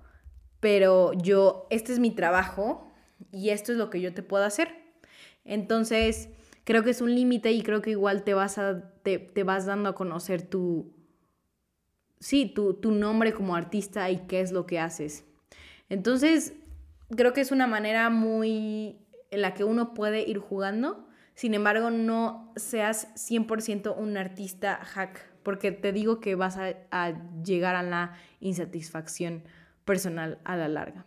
pero 0.59 1.13
yo, 1.13 1.67
este 1.69 1.93
es 1.93 1.99
mi 1.99 2.11
trabajo 2.11 2.91
y 3.31 3.49
esto 3.49 3.71
es 3.71 3.77
lo 3.77 3.89
que 3.89 4.01
yo 4.01 4.13
te 4.13 4.23
puedo 4.23 4.43
hacer. 4.43 4.69
Entonces, 5.45 6.29
creo 6.63 6.83
que 6.83 6.91
es 6.91 7.01
un 7.01 7.13
límite 7.13 7.51
y 7.51 7.63
creo 7.63 7.81
que 7.81 7.91
igual 7.91 8.23
te 8.23 8.33
vas, 8.33 8.57
a, 8.57 8.91
te, 9.03 9.19
te 9.19 9.43
vas 9.43 9.65
dando 9.65 9.89
a 9.89 9.95
conocer 9.95 10.41
tu, 10.41 10.93
sí, 12.19 12.45
tu, 12.45 12.75
tu 12.75 12.91
nombre 12.91 13.33
como 13.33 13.55
artista 13.55 14.09
y 14.09 14.19
qué 14.27 14.41
es 14.41 14.51
lo 14.51 14.65
que 14.65 14.79
haces. 14.79 15.25
Entonces, 15.89 16.53
creo 17.15 17.33
que 17.33 17.41
es 17.41 17.51
una 17.51 17.67
manera 17.67 18.09
muy 18.09 18.97
en 19.31 19.41
la 19.41 19.53
que 19.53 19.63
uno 19.63 19.93
puede 19.93 20.21
ir 20.27 20.39
jugando. 20.39 21.07
Sin 21.35 21.53
embargo, 21.53 21.89
no 21.89 22.51
seas 22.55 23.13
100% 23.15 23.95
un 23.97 24.17
artista 24.17 24.75
hack, 24.83 25.31
porque 25.43 25.71
te 25.71 25.93
digo 25.93 26.19
que 26.19 26.35
vas 26.35 26.57
a, 26.57 27.13
llegar 27.43 27.75
a 27.75 27.83
la 27.83 28.13
insatisfacción 28.39 29.43
personal 29.85 30.39
a 30.43 30.57
la 30.57 30.67
larga. 30.67 31.05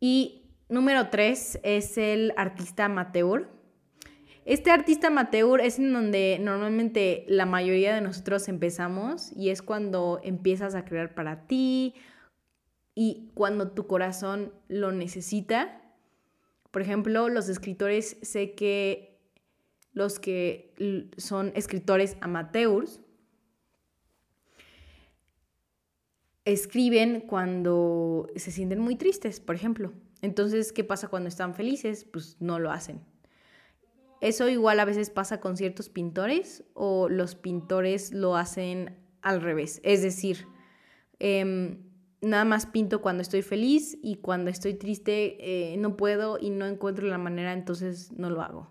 Y 0.00 0.50
número 0.68 1.08
tres 1.08 1.58
es 1.62 1.96
el 1.98 2.32
artista 2.36 2.84
amateur. 2.84 3.48
Este 4.44 4.70
artista 4.70 5.08
amateur 5.08 5.60
es 5.60 5.78
en 5.78 5.92
donde 5.92 6.38
normalmente 6.40 7.24
la 7.28 7.46
mayoría 7.46 7.94
de 7.94 8.00
nosotros 8.00 8.48
empezamos 8.48 9.32
y 9.34 9.50
es 9.50 9.62
cuando 9.62 10.20
empiezas 10.22 10.74
a 10.74 10.84
crear 10.84 11.14
para 11.14 11.46
ti 11.46 11.94
y 13.00 13.30
cuando 13.34 13.70
tu 13.70 13.86
corazón 13.86 14.52
lo 14.66 14.90
necesita. 14.90 15.80
Por 16.72 16.82
ejemplo, 16.82 17.28
los 17.28 17.48
escritores, 17.48 18.16
sé 18.22 18.56
que 18.56 19.20
los 19.92 20.18
que 20.18 21.08
son 21.16 21.52
escritores 21.54 22.16
amateurs 22.22 23.00
escriben 26.44 27.20
cuando 27.20 28.26
se 28.34 28.50
sienten 28.50 28.80
muy 28.80 28.96
tristes, 28.96 29.38
por 29.38 29.54
ejemplo. 29.54 29.92
Entonces, 30.20 30.72
¿qué 30.72 30.82
pasa 30.82 31.06
cuando 31.06 31.28
están 31.28 31.54
felices? 31.54 32.04
Pues 32.04 32.36
no 32.40 32.58
lo 32.58 32.72
hacen. 32.72 33.00
Eso 34.20 34.48
igual 34.48 34.80
a 34.80 34.84
veces 34.84 35.10
pasa 35.10 35.38
con 35.38 35.56
ciertos 35.56 35.88
pintores 35.88 36.64
o 36.74 37.08
los 37.08 37.36
pintores 37.36 38.12
lo 38.12 38.34
hacen 38.34 38.98
al 39.22 39.40
revés. 39.40 39.80
Es 39.84 40.02
decir, 40.02 40.48
eh, 41.20 41.78
nada 42.20 42.44
más 42.44 42.66
pinto 42.66 43.00
cuando 43.00 43.22
estoy 43.22 43.42
feliz 43.42 43.98
y 44.02 44.16
cuando 44.16 44.50
estoy 44.50 44.74
triste 44.74 45.72
eh, 45.72 45.76
no 45.76 45.96
puedo 45.96 46.38
y 46.40 46.50
no 46.50 46.66
encuentro 46.66 47.06
la 47.06 47.18
manera, 47.18 47.52
entonces 47.52 48.12
no 48.12 48.30
lo 48.30 48.42
hago. 48.42 48.70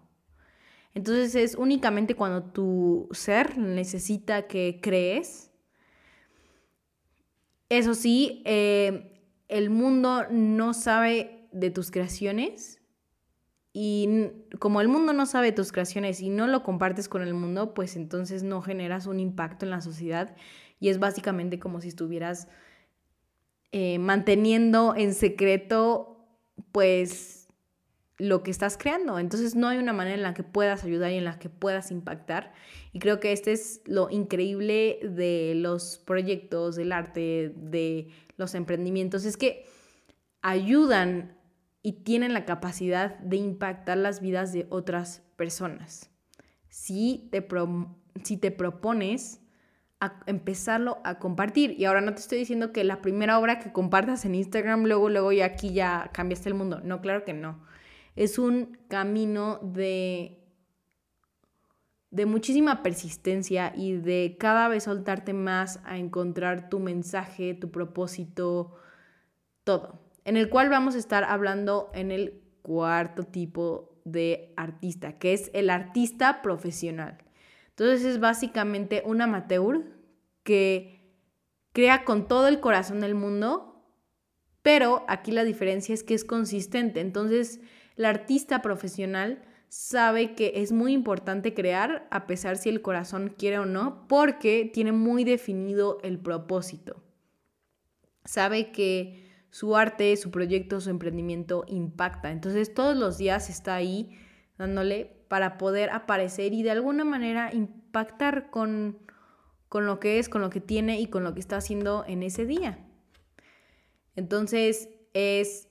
Entonces 0.93 1.35
es 1.35 1.55
únicamente 1.55 2.15
cuando 2.15 2.43
tu 2.43 3.07
ser 3.11 3.57
necesita 3.57 4.47
que 4.47 4.79
crees. 4.81 5.51
Eso 7.69 7.93
sí, 7.93 8.41
eh, 8.45 9.21
el 9.47 9.69
mundo 9.69 10.25
no 10.31 10.73
sabe 10.73 11.47
de 11.51 11.69
tus 11.69 11.91
creaciones 11.91 12.81
y 13.73 14.31
como 14.57 14.81
el 14.81 14.87
mundo 14.87 15.13
no 15.13 15.27
sabe 15.27 15.47
de 15.47 15.51
tus 15.51 15.71
creaciones 15.71 16.21
y 16.21 16.29
no 16.29 16.47
lo 16.47 16.63
compartes 16.63 17.07
con 17.07 17.21
el 17.21 17.35
mundo, 17.35 17.75
pues 17.75 17.95
entonces 17.95 18.41
no 18.41 18.63
generas 18.63 19.05
un 19.05 19.19
impacto 19.19 19.65
en 19.65 19.71
la 19.71 19.81
sociedad 19.81 20.35
y 20.79 20.89
es 20.89 20.97
básicamente 20.97 21.59
como 21.59 21.79
si 21.79 21.89
estuvieras 21.89 22.47
eh, 23.71 23.99
manteniendo 23.99 24.95
en 24.95 25.13
secreto, 25.13 26.25
pues, 26.71 27.47
lo 28.17 28.41
que 28.43 28.51
estás 28.51 28.77
creando. 28.77 29.19
Entonces 29.19 29.55
no 29.55 29.67
hay 29.67 29.77
una 29.77 29.93
manera 29.93 30.15
en 30.15 30.23
la 30.23 30.33
que 30.33 30.43
puedas 30.43 30.83
ayudar 30.83 31.11
y 31.11 31.15
en 31.15 31.25
la 31.25 31.39
que 31.39 31.49
puedas 31.49 31.91
impactar. 31.91 32.53
Y 32.91 32.99
creo 32.99 33.19
que 33.19 33.31
este 33.31 33.51
es 33.51 33.81
lo 33.85 34.09
increíble 34.09 34.99
de 35.03 35.53
los 35.55 35.99
proyectos, 35.99 36.75
del 36.75 36.91
arte, 36.91 37.53
de 37.55 38.09
los 38.37 38.55
emprendimientos, 38.55 39.25
es 39.25 39.37
que 39.37 39.65
ayudan 40.41 41.37
y 41.81 42.03
tienen 42.03 42.33
la 42.33 42.45
capacidad 42.45 43.17
de 43.19 43.37
impactar 43.37 43.97
las 43.97 44.21
vidas 44.21 44.51
de 44.51 44.67
otras 44.69 45.21
personas. 45.35 46.09
Si 46.69 47.29
te, 47.31 47.47
si 48.23 48.37
te 48.37 48.51
propones 48.51 49.41
a 49.99 50.19
empezarlo 50.27 50.99
a 51.03 51.19
compartir. 51.19 51.75
Y 51.77 51.85
ahora 51.85 52.01
no 52.01 52.13
te 52.13 52.19
estoy 52.19 52.39
diciendo 52.39 52.71
que 52.71 52.83
la 52.83 53.01
primera 53.01 53.39
obra 53.39 53.59
que 53.59 53.71
compartas 53.71 54.25
en 54.25 54.35
Instagram, 54.35 54.85
luego, 54.85 55.09
luego 55.09 55.31
y 55.31 55.41
aquí 55.41 55.73
ya 55.73 56.11
cambiaste 56.13 56.49
el 56.49 56.55
mundo. 56.55 56.81
No, 56.83 57.01
claro 57.01 57.23
que 57.25 57.33
no. 57.33 57.59
Es 58.15 58.39
un 58.39 58.77
camino 58.87 59.59
de, 59.61 60.39
de 62.11 62.25
muchísima 62.25 62.83
persistencia 62.83 63.73
y 63.75 63.93
de 63.93 64.37
cada 64.39 64.67
vez 64.67 64.83
soltarte 64.83 65.33
más 65.33 65.79
a 65.85 65.97
encontrar 65.97 66.69
tu 66.69 66.79
mensaje, 66.79 67.53
tu 67.53 67.71
propósito, 67.71 68.75
todo. 69.63 70.01
En 70.25 70.37
el 70.37 70.49
cual 70.49 70.69
vamos 70.69 70.95
a 70.95 70.99
estar 70.99 71.23
hablando 71.23 71.89
en 71.93 72.11
el 72.11 72.41
cuarto 72.61 73.23
tipo 73.23 73.97
de 74.03 74.53
artista, 74.57 75.17
que 75.17 75.33
es 75.33 75.49
el 75.53 75.69
artista 75.69 76.41
profesional. 76.41 77.26
Entonces 77.77 78.05
es 78.05 78.19
básicamente 78.19 79.03
un 79.05 79.21
amateur 79.21 79.85
que 80.41 81.13
crea 81.73 82.05
con 82.05 82.27
todo 82.27 82.47
el 82.47 82.59
corazón 82.59 83.01
del 83.01 83.13
mundo, 83.13 83.85
pero 84.63 85.05
aquí 85.07 85.31
la 85.31 85.43
diferencia 85.43 85.93
es 85.93 86.01
que 86.01 86.15
es 86.15 86.25
consistente. 86.25 87.01
Entonces 87.01 87.59
el 87.95 88.05
artista 88.05 88.63
profesional 88.63 89.43
sabe 89.69 90.33
que 90.33 90.53
es 90.55 90.71
muy 90.71 90.91
importante 90.91 91.53
crear 91.53 92.07
a 92.09 92.25
pesar 92.25 92.57
si 92.57 92.69
el 92.69 92.81
corazón 92.81 93.35
quiere 93.37 93.59
o 93.59 93.65
no, 93.67 94.07
porque 94.07 94.67
tiene 94.73 94.91
muy 94.91 95.23
definido 95.23 95.99
el 96.01 96.17
propósito. 96.17 97.03
Sabe 98.25 98.71
que 98.71 99.23
su 99.51 99.75
arte, 99.75 100.17
su 100.17 100.31
proyecto, 100.31 100.81
su 100.81 100.89
emprendimiento 100.89 101.63
impacta. 101.67 102.31
Entonces 102.31 102.73
todos 102.73 102.97
los 102.97 103.19
días 103.19 103.51
está 103.51 103.75
ahí 103.75 104.17
dándole 104.57 105.16
para 105.27 105.57
poder 105.57 105.89
aparecer 105.89 106.53
y 106.53 106.63
de 106.63 106.71
alguna 106.71 107.03
manera 107.03 107.53
impactar 107.53 108.49
con, 108.49 108.99
con 109.69 109.85
lo 109.85 109.99
que 109.99 110.19
es, 110.19 110.29
con 110.29 110.41
lo 110.41 110.49
que 110.49 110.61
tiene 110.61 110.99
y 110.99 111.07
con 111.07 111.23
lo 111.23 111.33
que 111.33 111.39
está 111.39 111.57
haciendo 111.57 112.05
en 112.07 112.23
ese 112.23 112.45
día. 112.45 112.79
Entonces 114.15 114.89
es 115.13 115.67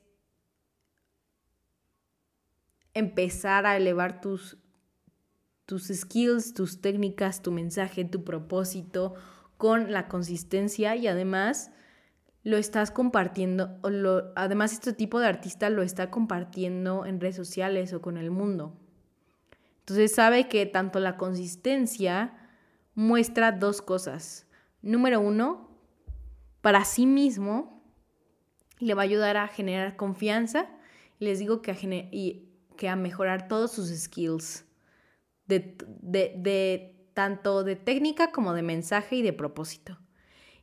empezar 2.95 3.67
a 3.67 3.77
elevar 3.77 4.21
tus, 4.21 4.57
tus 5.67 5.89
skills, 5.89 6.55
tus 6.55 6.81
técnicas, 6.81 7.43
tu 7.43 7.53
mensaje, 7.53 8.05
tu 8.05 8.25
propósito 8.25 9.15
con 9.57 9.93
la 9.93 10.09
consistencia 10.09 10.97
y 10.97 11.07
además 11.07 11.71
lo 12.43 12.57
estás 12.57 12.93
compartiendo, 12.93 13.81
lo, 13.83 14.33
además 14.37 14.73
este 14.73 14.93
tipo 14.93 15.19
de 15.19 15.27
artista 15.27 15.69
lo 15.69 15.83
está 15.83 16.11
compartiendo 16.11 17.05
en 17.05 17.21
redes 17.21 17.35
sociales 17.35 17.93
o 17.93 18.01
con 18.01 18.17
el 18.17 18.31
mundo. 18.31 18.79
Entonces 19.87 20.17
sabe 20.17 20.49
que 20.49 20.67
tanto 20.67 20.99
la 20.99 21.17
consistencia 21.17 22.35
muestra 22.97 23.53
dos 23.53 23.81
cosas. 23.81 24.49
Número 24.83 25.21
uno, 25.21 25.71
para 26.61 26.85
sí 26.85 27.07
mismo 27.07 27.85
le 28.81 28.95
va 28.95 29.03
a 29.03 29.05
ayudar 29.05 29.37
a 29.37 29.47
generar 29.47 29.95
confianza. 29.95 30.67
Les 31.21 31.39
digo 31.39 31.63
que 31.63 31.71
a, 31.71 31.77
y 31.85 32.51
que 32.77 32.89
a 32.89 32.97
mejorar 32.97 33.47
todos 33.47 33.71
sus 33.71 33.91
skills, 33.91 34.65
de, 35.47 35.77
de 36.03 37.09
tanto 37.15 37.63
de 37.63 37.77
técnica 37.77 38.33
como 38.33 38.55
de 38.55 38.63
mensaje 38.63 39.15
y 39.15 39.23
de 39.23 39.33
propósito. 39.33 40.01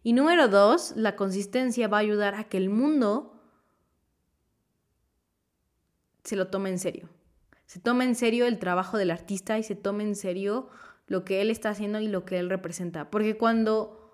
Y 0.04 0.12
número 0.12 0.50
dos, 0.50 0.98
la 0.98 1.16
consistencia 1.16 1.88
va 1.88 1.96
a 1.96 2.02
ayudar 2.02 2.36
a 2.36 2.44
que 2.44 2.58
el 2.58 2.70
mundo 2.70 3.42
se 6.26 6.36
lo 6.36 6.50
tome 6.50 6.72
en 6.72 6.80
serio. 6.80 7.10
Se 7.66 7.80
tome 7.80 8.06
en 8.06 8.16
serio 8.16 8.46
el 8.46 8.60
trabajo 8.60 8.98
del 8.98 9.12
artista 9.12 9.58
y 9.58 9.64
se 9.64 9.76
tome 9.76 10.04
en 10.04 10.16
serio 10.16 10.70
lo 11.08 11.24
que 11.26 11.42
él 11.42 11.50
está 11.50 11.70
haciendo 11.70 12.00
y 12.00 12.08
lo 12.08 12.26
que 12.26 12.40
él 12.40 12.50
representa. 12.50 13.10
Porque 13.10 13.38
cuando 13.38 14.12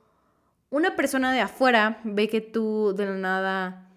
una 0.70 0.96
persona 0.96 1.32
de 1.34 1.42
afuera 1.42 2.02
ve 2.04 2.28
que 2.30 2.42
tú 2.42 2.94
de 2.96 3.06
la 3.06 3.16
nada 3.16 3.90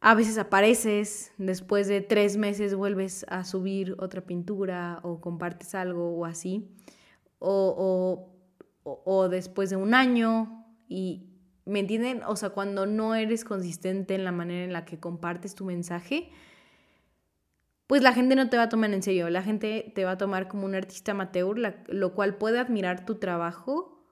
a 0.00 0.14
veces 0.14 0.36
apareces, 0.36 1.32
después 1.38 1.88
de 1.88 2.02
tres 2.02 2.36
meses 2.36 2.74
vuelves 2.74 3.24
a 3.30 3.42
subir 3.42 3.96
otra 3.98 4.20
pintura 4.20 5.00
o 5.02 5.18
compartes 5.18 5.74
algo 5.74 6.10
o 6.10 6.26
así, 6.26 6.68
o, 7.38 8.28
o, 8.84 9.00
o 9.04 9.28
después 9.30 9.70
de 9.70 9.76
un 9.76 9.94
año 9.94 10.66
y, 10.88 11.30
¿me 11.64 11.80
entienden? 11.80 12.22
O 12.26 12.36
sea, 12.36 12.50
cuando 12.50 12.84
no 12.84 13.14
eres 13.14 13.46
consistente 13.46 14.14
en 14.14 14.24
la 14.24 14.32
manera 14.32 14.64
en 14.64 14.74
la 14.74 14.84
que 14.84 15.00
compartes 15.00 15.54
tu 15.54 15.64
mensaje, 15.64 16.30
pues 17.86 18.02
la 18.02 18.12
gente 18.12 18.34
no 18.34 18.48
te 18.48 18.56
va 18.56 18.64
a 18.64 18.68
tomar 18.68 18.92
en 18.92 19.02
serio, 19.02 19.28
la 19.30 19.42
gente 19.42 19.92
te 19.94 20.04
va 20.04 20.12
a 20.12 20.18
tomar 20.18 20.48
como 20.48 20.64
un 20.64 20.74
artista 20.74 21.12
amateur, 21.12 21.56
lo 21.88 22.14
cual 22.14 22.36
puede 22.36 22.58
admirar 22.58 23.04
tu 23.04 23.16
trabajo, 23.16 24.02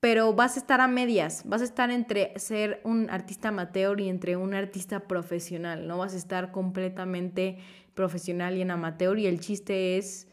pero 0.00 0.34
vas 0.34 0.56
a 0.56 0.60
estar 0.60 0.80
a 0.80 0.88
medias, 0.88 1.42
vas 1.46 1.62
a 1.62 1.64
estar 1.64 1.90
entre 1.90 2.38
ser 2.38 2.80
un 2.84 3.08
artista 3.10 3.48
amateur 3.48 4.00
y 4.00 4.08
entre 4.08 4.36
un 4.36 4.54
artista 4.54 5.08
profesional, 5.08 5.86
no 5.86 5.98
vas 5.98 6.14
a 6.14 6.18
estar 6.18 6.52
completamente 6.52 7.58
profesional 7.94 8.56
y 8.56 8.62
en 8.62 8.70
amateur 8.70 9.18
y 9.18 9.26
el 9.26 9.40
chiste 9.40 9.96
es 9.96 10.28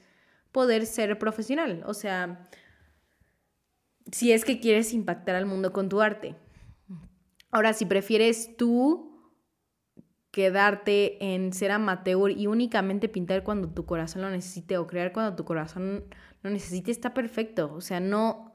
poder 0.52 0.86
ser 0.86 1.18
profesional, 1.20 1.84
o 1.86 1.94
sea, 1.94 2.50
si 4.12 4.32
es 4.32 4.46
que 4.46 4.60
quieres 4.60 4.94
impactar 4.94 5.36
al 5.36 5.46
mundo 5.46 5.74
con 5.74 5.90
tu 5.90 6.02
arte. 6.02 6.36
Ahora, 7.52 7.74
si 7.74 7.86
prefieres 7.86 8.56
tú 8.58 9.07
quedarte 10.38 11.34
en 11.34 11.52
ser 11.52 11.72
amateur 11.72 12.30
y 12.30 12.46
únicamente 12.46 13.10
pintar 13.10 13.44
cuando 13.44 13.70
tu 13.70 13.88
corazón 13.88 14.22
lo 14.22 14.30
necesite 14.30 14.78
o 14.78 14.86
crear 14.86 15.12
cuando 15.12 15.36
tu 15.36 15.46
corazón 15.46 16.04
lo 16.44 16.52
necesite, 16.52 16.92
está 16.92 17.16
perfecto. 17.16 17.74
O 17.74 17.82
sea, 17.82 18.00
no... 18.00 18.54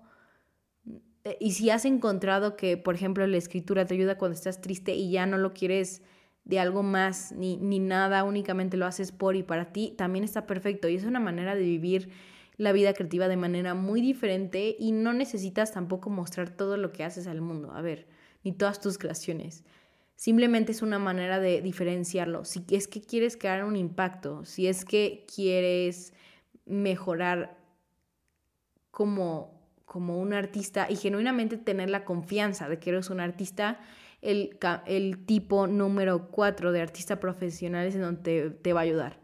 Y 1.40 1.50
si 1.54 1.70
has 1.70 1.84
encontrado 1.84 2.54
que, 2.54 2.76
por 2.76 2.94
ejemplo, 2.94 3.26
la 3.26 3.36
escritura 3.36 3.84
te 3.84 3.94
ayuda 3.94 4.16
cuando 4.16 4.36
estás 4.36 4.60
triste 4.60 4.94
y 4.94 5.10
ya 5.10 5.26
no 5.26 5.38
lo 5.38 5.54
quieres 5.54 6.02
de 6.44 6.60
algo 6.60 6.84
más 6.84 7.32
ni, 7.32 7.56
ni 7.56 7.80
nada, 7.80 8.22
únicamente 8.22 8.76
lo 8.76 8.86
haces 8.86 9.10
por 9.10 9.34
y 9.34 9.42
para 9.42 9.72
ti, 9.72 9.92
también 9.98 10.24
está 10.24 10.46
perfecto. 10.46 10.88
Y 10.88 10.94
es 10.94 11.02
una 11.02 11.18
manera 11.18 11.56
de 11.56 11.62
vivir 11.62 12.10
la 12.58 12.70
vida 12.70 12.94
creativa 12.94 13.26
de 13.26 13.36
manera 13.36 13.74
muy 13.74 14.00
diferente 14.00 14.76
y 14.78 14.92
no 14.92 15.12
necesitas 15.12 15.72
tampoco 15.72 16.10
mostrar 16.10 16.50
todo 16.50 16.76
lo 16.76 16.92
que 16.92 17.02
haces 17.02 17.26
al 17.26 17.40
mundo, 17.40 17.72
a 17.72 17.82
ver, 17.82 18.06
ni 18.44 18.52
todas 18.52 18.80
tus 18.80 18.98
creaciones. 18.98 19.64
Simplemente 20.14 20.72
es 20.72 20.82
una 20.82 20.98
manera 20.98 21.40
de 21.40 21.60
diferenciarlo. 21.62 22.44
Si 22.44 22.64
es 22.70 22.86
que 22.86 23.00
quieres 23.00 23.36
crear 23.36 23.64
un 23.64 23.76
impacto, 23.76 24.44
si 24.44 24.68
es 24.68 24.84
que 24.84 25.26
quieres 25.34 26.12
mejorar 26.64 27.58
como, 28.90 29.60
como 29.84 30.18
un 30.20 30.32
artista 30.32 30.86
y 30.88 30.96
genuinamente 30.96 31.56
tener 31.56 31.90
la 31.90 32.04
confianza 32.04 32.68
de 32.68 32.78
que 32.78 32.90
eres 32.90 33.10
un 33.10 33.20
artista, 33.20 33.80
el, 34.20 34.58
el 34.86 35.26
tipo 35.26 35.66
número 35.66 36.30
cuatro 36.30 36.70
de 36.70 36.80
artista 36.80 37.18
profesional 37.18 37.86
es 37.86 37.96
en 37.96 38.02
donde 38.02 38.50
te 38.50 38.72
va 38.72 38.80
a 38.80 38.84
ayudar. 38.84 39.20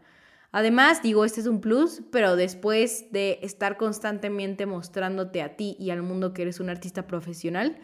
Además, 0.51 1.03
digo, 1.03 1.25
este 1.25 1.41
es 1.41 1.47
un 1.47 1.61
plus, 1.61 2.01
pero 2.11 2.35
después 2.35 3.11
de 3.11 3.39
estar 3.43 3.77
constantemente 3.77 4.65
mostrándote 4.65 5.41
a 5.43 5.55
ti 5.55 5.75
y 5.79 5.91
al 5.91 6.01
mundo 6.01 6.33
que 6.33 6.41
eres 6.41 6.59
un 6.59 6.69
artista 6.69 7.05
profesional, 7.05 7.77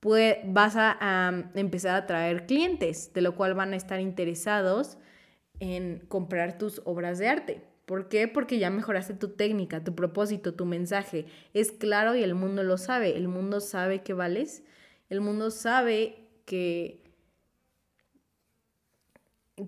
pues 0.00 0.38
vas 0.44 0.74
a, 0.76 1.50
empezar 1.54 1.94
a 1.94 2.06
traer 2.06 2.46
clientes, 2.46 3.12
de 3.12 3.20
lo 3.20 3.36
cual 3.36 3.54
van 3.54 3.74
a 3.74 3.76
estar 3.76 4.00
interesados 4.00 4.98
en 5.60 6.00
comprar 6.08 6.56
tus 6.58 6.80
obras 6.84 7.18
de 7.18 7.28
arte. 7.28 7.62
¿Por 7.84 8.08
qué? 8.08 8.26
Porque 8.28 8.58
ya 8.58 8.70
mejoraste 8.70 9.14
tu 9.14 9.30
técnica, 9.30 9.84
tu 9.84 9.94
propósito, 9.94 10.54
tu 10.54 10.64
mensaje. 10.64 11.26
Es 11.52 11.72
claro 11.72 12.14
y 12.14 12.22
el 12.22 12.34
mundo 12.34 12.62
lo 12.62 12.78
sabe. 12.78 13.16
El 13.16 13.28
mundo 13.28 13.60
sabe 13.60 14.02
que 14.02 14.14
vales. 14.14 14.62
El 15.10 15.20
mundo 15.20 15.50
sabe 15.50 16.28
que 16.46 16.99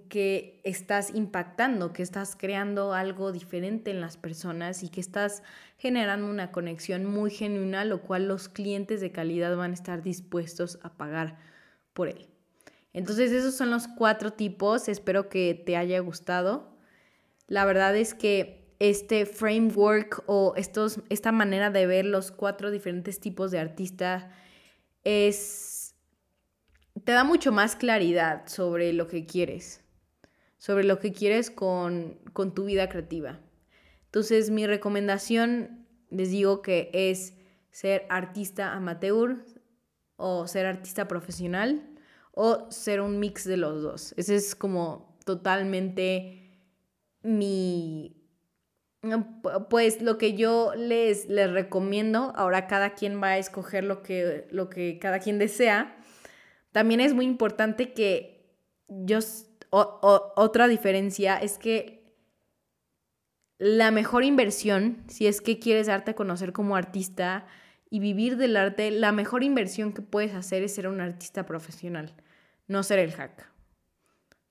que 0.01 0.61
estás 0.65 1.15
impactando, 1.15 1.93
que 1.93 2.03
estás 2.03 2.37
creando 2.37 2.95
algo 2.95 3.33
diferente 3.33 3.91
en 3.91 4.01
las 4.01 4.17
personas 4.17 4.83
y 4.83 4.89
que 4.89 5.01
estás 5.01 5.43
generando 5.77 6.29
una 6.29 6.53
conexión 6.53 7.05
muy 7.05 7.31
genuina, 7.31 7.85
lo 7.85 8.03
cual 8.03 8.29
los 8.29 8.49
clientes 8.49 9.01
de 9.01 9.13
calidad 9.13 9.57
van 9.57 9.73
a 9.73 9.75
estar 9.75 10.03
dispuestos 10.03 10.79
a 10.83 10.97
pagar 10.97 11.39
por 11.93 12.09
él. 12.09 12.29
Entonces 12.93 13.33
esos 13.33 13.55
son 13.55 13.71
los 13.71 13.89
cuatro 13.89 14.33
tipos, 14.33 14.89
espero 14.89 15.29
que 15.29 15.55
te 15.55 15.77
haya 15.77 15.99
gustado. 16.01 16.77
La 17.47 17.65
verdad 17.65 17.97
es 17.97 18.15
que 18.15 18.75
este 18.79 19.27
framework 19.27 20.25
o 20.27 20.55
estos, 20.57 21.01
esta 21.09 21.33
manera 21.33 21.71
de 21.71 21.87
ver 21.87 22.05
los 22.05 22.31
cuatro 22.31 22.71
diferentes 22.71 23.21
tipos 23.21 23.51
de 23.51 23.59
artista 23.59 24.31
es, 25.05 25.95
te 27.05 27.13
da 27.13 27.25
mucho 27.25 27.53
más 27.53 27.77
claridad 27.77 28.47
sobre 28.47 28.93
lo 28.93 29.07
que 29.07 29.27
quieres 29.27 29.82
sobre 30.63 30.85
lo 30.85 31.01
que 31.01 31.13
quieres 31.13 31.51
con, 31.51 32.21
tu 32.55 32.65
vida 32.67 32.89
creativa. 32.89 33.41
Entonces 34.05 34.51
mi 34.51 34.65
recomendación, 34.65 35.89
les 36.09 36.31
digo 36.31 36.63
que 36.63 36.89
es 36.93 37.35
ser 37.73 38.07
artista 38.09 38.73
amateur 38.73 39.45
o 40.15 40.47
ser 40.47 40.67
artista 40.67 41.09
profesional 41.09 41.91
o 42.31 42.71
ser 42.71 43.01
un 43.01 43.19
mix 43.19 43.45
de 43.45 43.57
los 43.57 43.83
dos. 43.83 44.15
Ese 44.17 44.37
es 44.37 44.55
como 44.55 45.19
totalmente 45.25 46.61
mi 47.25 48.17
pues 49.69 50.01
lo 50.01 50.17
que 50.17 50.35
yo 50.35 50.75
les, 50.77 51.29
les 51.29 51.51
recomiendo, 51.51 52.33
ahora 52.37 52.69
cada 52.69 52.95
quien 52.95 53.21
va 53.21 53.31
a 53.31 53.39
escoger 53.39 53.83
lo 53.83 54.05
que, 54.05 54.47
lo 54.53 54.71
que 54.71 55.01
cada 55.01 55.19
quien 55.19 55.41
desea. 55.41 55.97
También 56.71 57.01
es 57.01 57.15
muy 57.15 57.25
importante 57.25 57.93
que 57.95 58.33
yo, 58.87 59.19
otra 59.73 60.69
diferencia 60.69 61.37
es 61.37 61.59
que 61.59 62.03
la 63.59 63.91
mejor 63.91 64.25
inversión, 64.25 65.03
si 65.09 65.27
es 65.27 65.41
que 65.41 65.59
quieres 65.59 65.87
darte 65.87 66.11
a 66.11 66.15
conocer 66.15 66.53
como 66.53 66.77
artista 66.77 67.47
y 67.89 68.01
vivir 68.01 68.37
del 68.37 68.57
arte, 68.57 68.91
la 68.91 69.13
mejor 69.13 69.43
inversión 69.45 69.93
que 69.93 70.03
puedes 70.03 70.35
hacer 70.35 70.63
es 70.63 70.75
ser 70.75 70.89
un 70.89 71.01
artista 71.01 71.47
profesional, 71.47 72.15
no 72.67 72.83
ser 72.83 72.99
el 72.99 73.13
hack. 73.13 73.51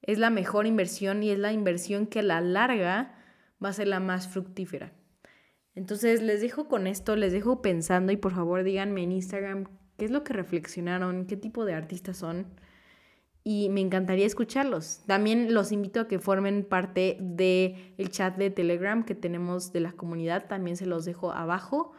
Es 0.01 0.17
la 0.17 0.31
mejor 0.31 0.65
inversión 0.65 1.21
y 1.21 1.29
es 1.29 1.37
la 1.37 1.53
inversión 1.53 2.07
que 2.07 2.19
a 2.19 2.23
la 2.23 2.41
larga 2.41 3.15
va 3.63 3.69
a 3.69 3.73
ser 3.73 3.87
la 3.87 3.99
más 3.99 4.27
fructífera. 4.27 4.93
Entonces 5.75 6.21
les 6.21 6.41
dejo 6.41 6.67
con 6.67 6.87
esto, 6.87 7.15
les 7.15 7.31
dejo 7.31 7.61
pensando 7.61 8.11
y 8.11 8.17
por 8.17 8.33
favor 8.33 8.63
díganme 8.63 9.03
en 9.03 9.11
Instagram 9.11 9.65
qué 9.97 10.05
es 10.05 10.11
lo 10.11 10.23
que 10.23 10.33
reflexionaron, 10.33 11.27
qué 11.27 11.37
tipo 11.37 11.65
de 11.65 11.75
artistas 11.75 12.17
son 12.17 12.47
y 13.43 13.69
me 13.69 13.81
encantaría 13.81 14.25
escucharlos. 14.25 15.01
También 15.07 15.53
los 15.53 15.71
invito 15.71 16.01
a 16.01 16.07
que 16.07 16.19
formen 16.19 16.63
parte 16.63 17.17
del 17.19 17.75
el 17.97 18.09
chat 18.09 18.37
de 18.37 18.49
Telegram 18.49 19.03
que 19.03 19.15
tenemos 19.15 19.73
de 19.73 19.79
la 19.79 19.93
comunidad, 19.93 20.47
también 20.47 20.77
se 20.77 20.85
los 20.85 21.05
dejo 21.05 21.31
abajo 21.31 21.93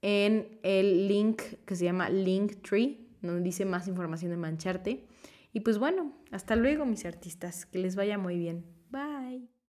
en 0.00 0.58
el 0.62 1.08
link 1.08 1.42
que 1.66 1.76
se 1.76 1.84
llama 1.84 2.08
Linktree, 2.08 3.08
donde 3.20 3.42
dice 3.42 3.64
más 3.64 3.88
información 3.88 4.30
de 4.30 4.36
Mancharte. 4.36 5.06
Y 5.52 5.60
pues 5.60 5.78
bueno, 5.78 6.12
hasta 6.30 6.56
luego 6.56 6.86
mis 6.86 7.04
artistas, 7.04 7.66
que 7.66 7.78
les 7.78 7.96
vaya 7.96 8.18
muy 8.18 8.38
bien. 8.38 8.64
Bye. 8.90 9.57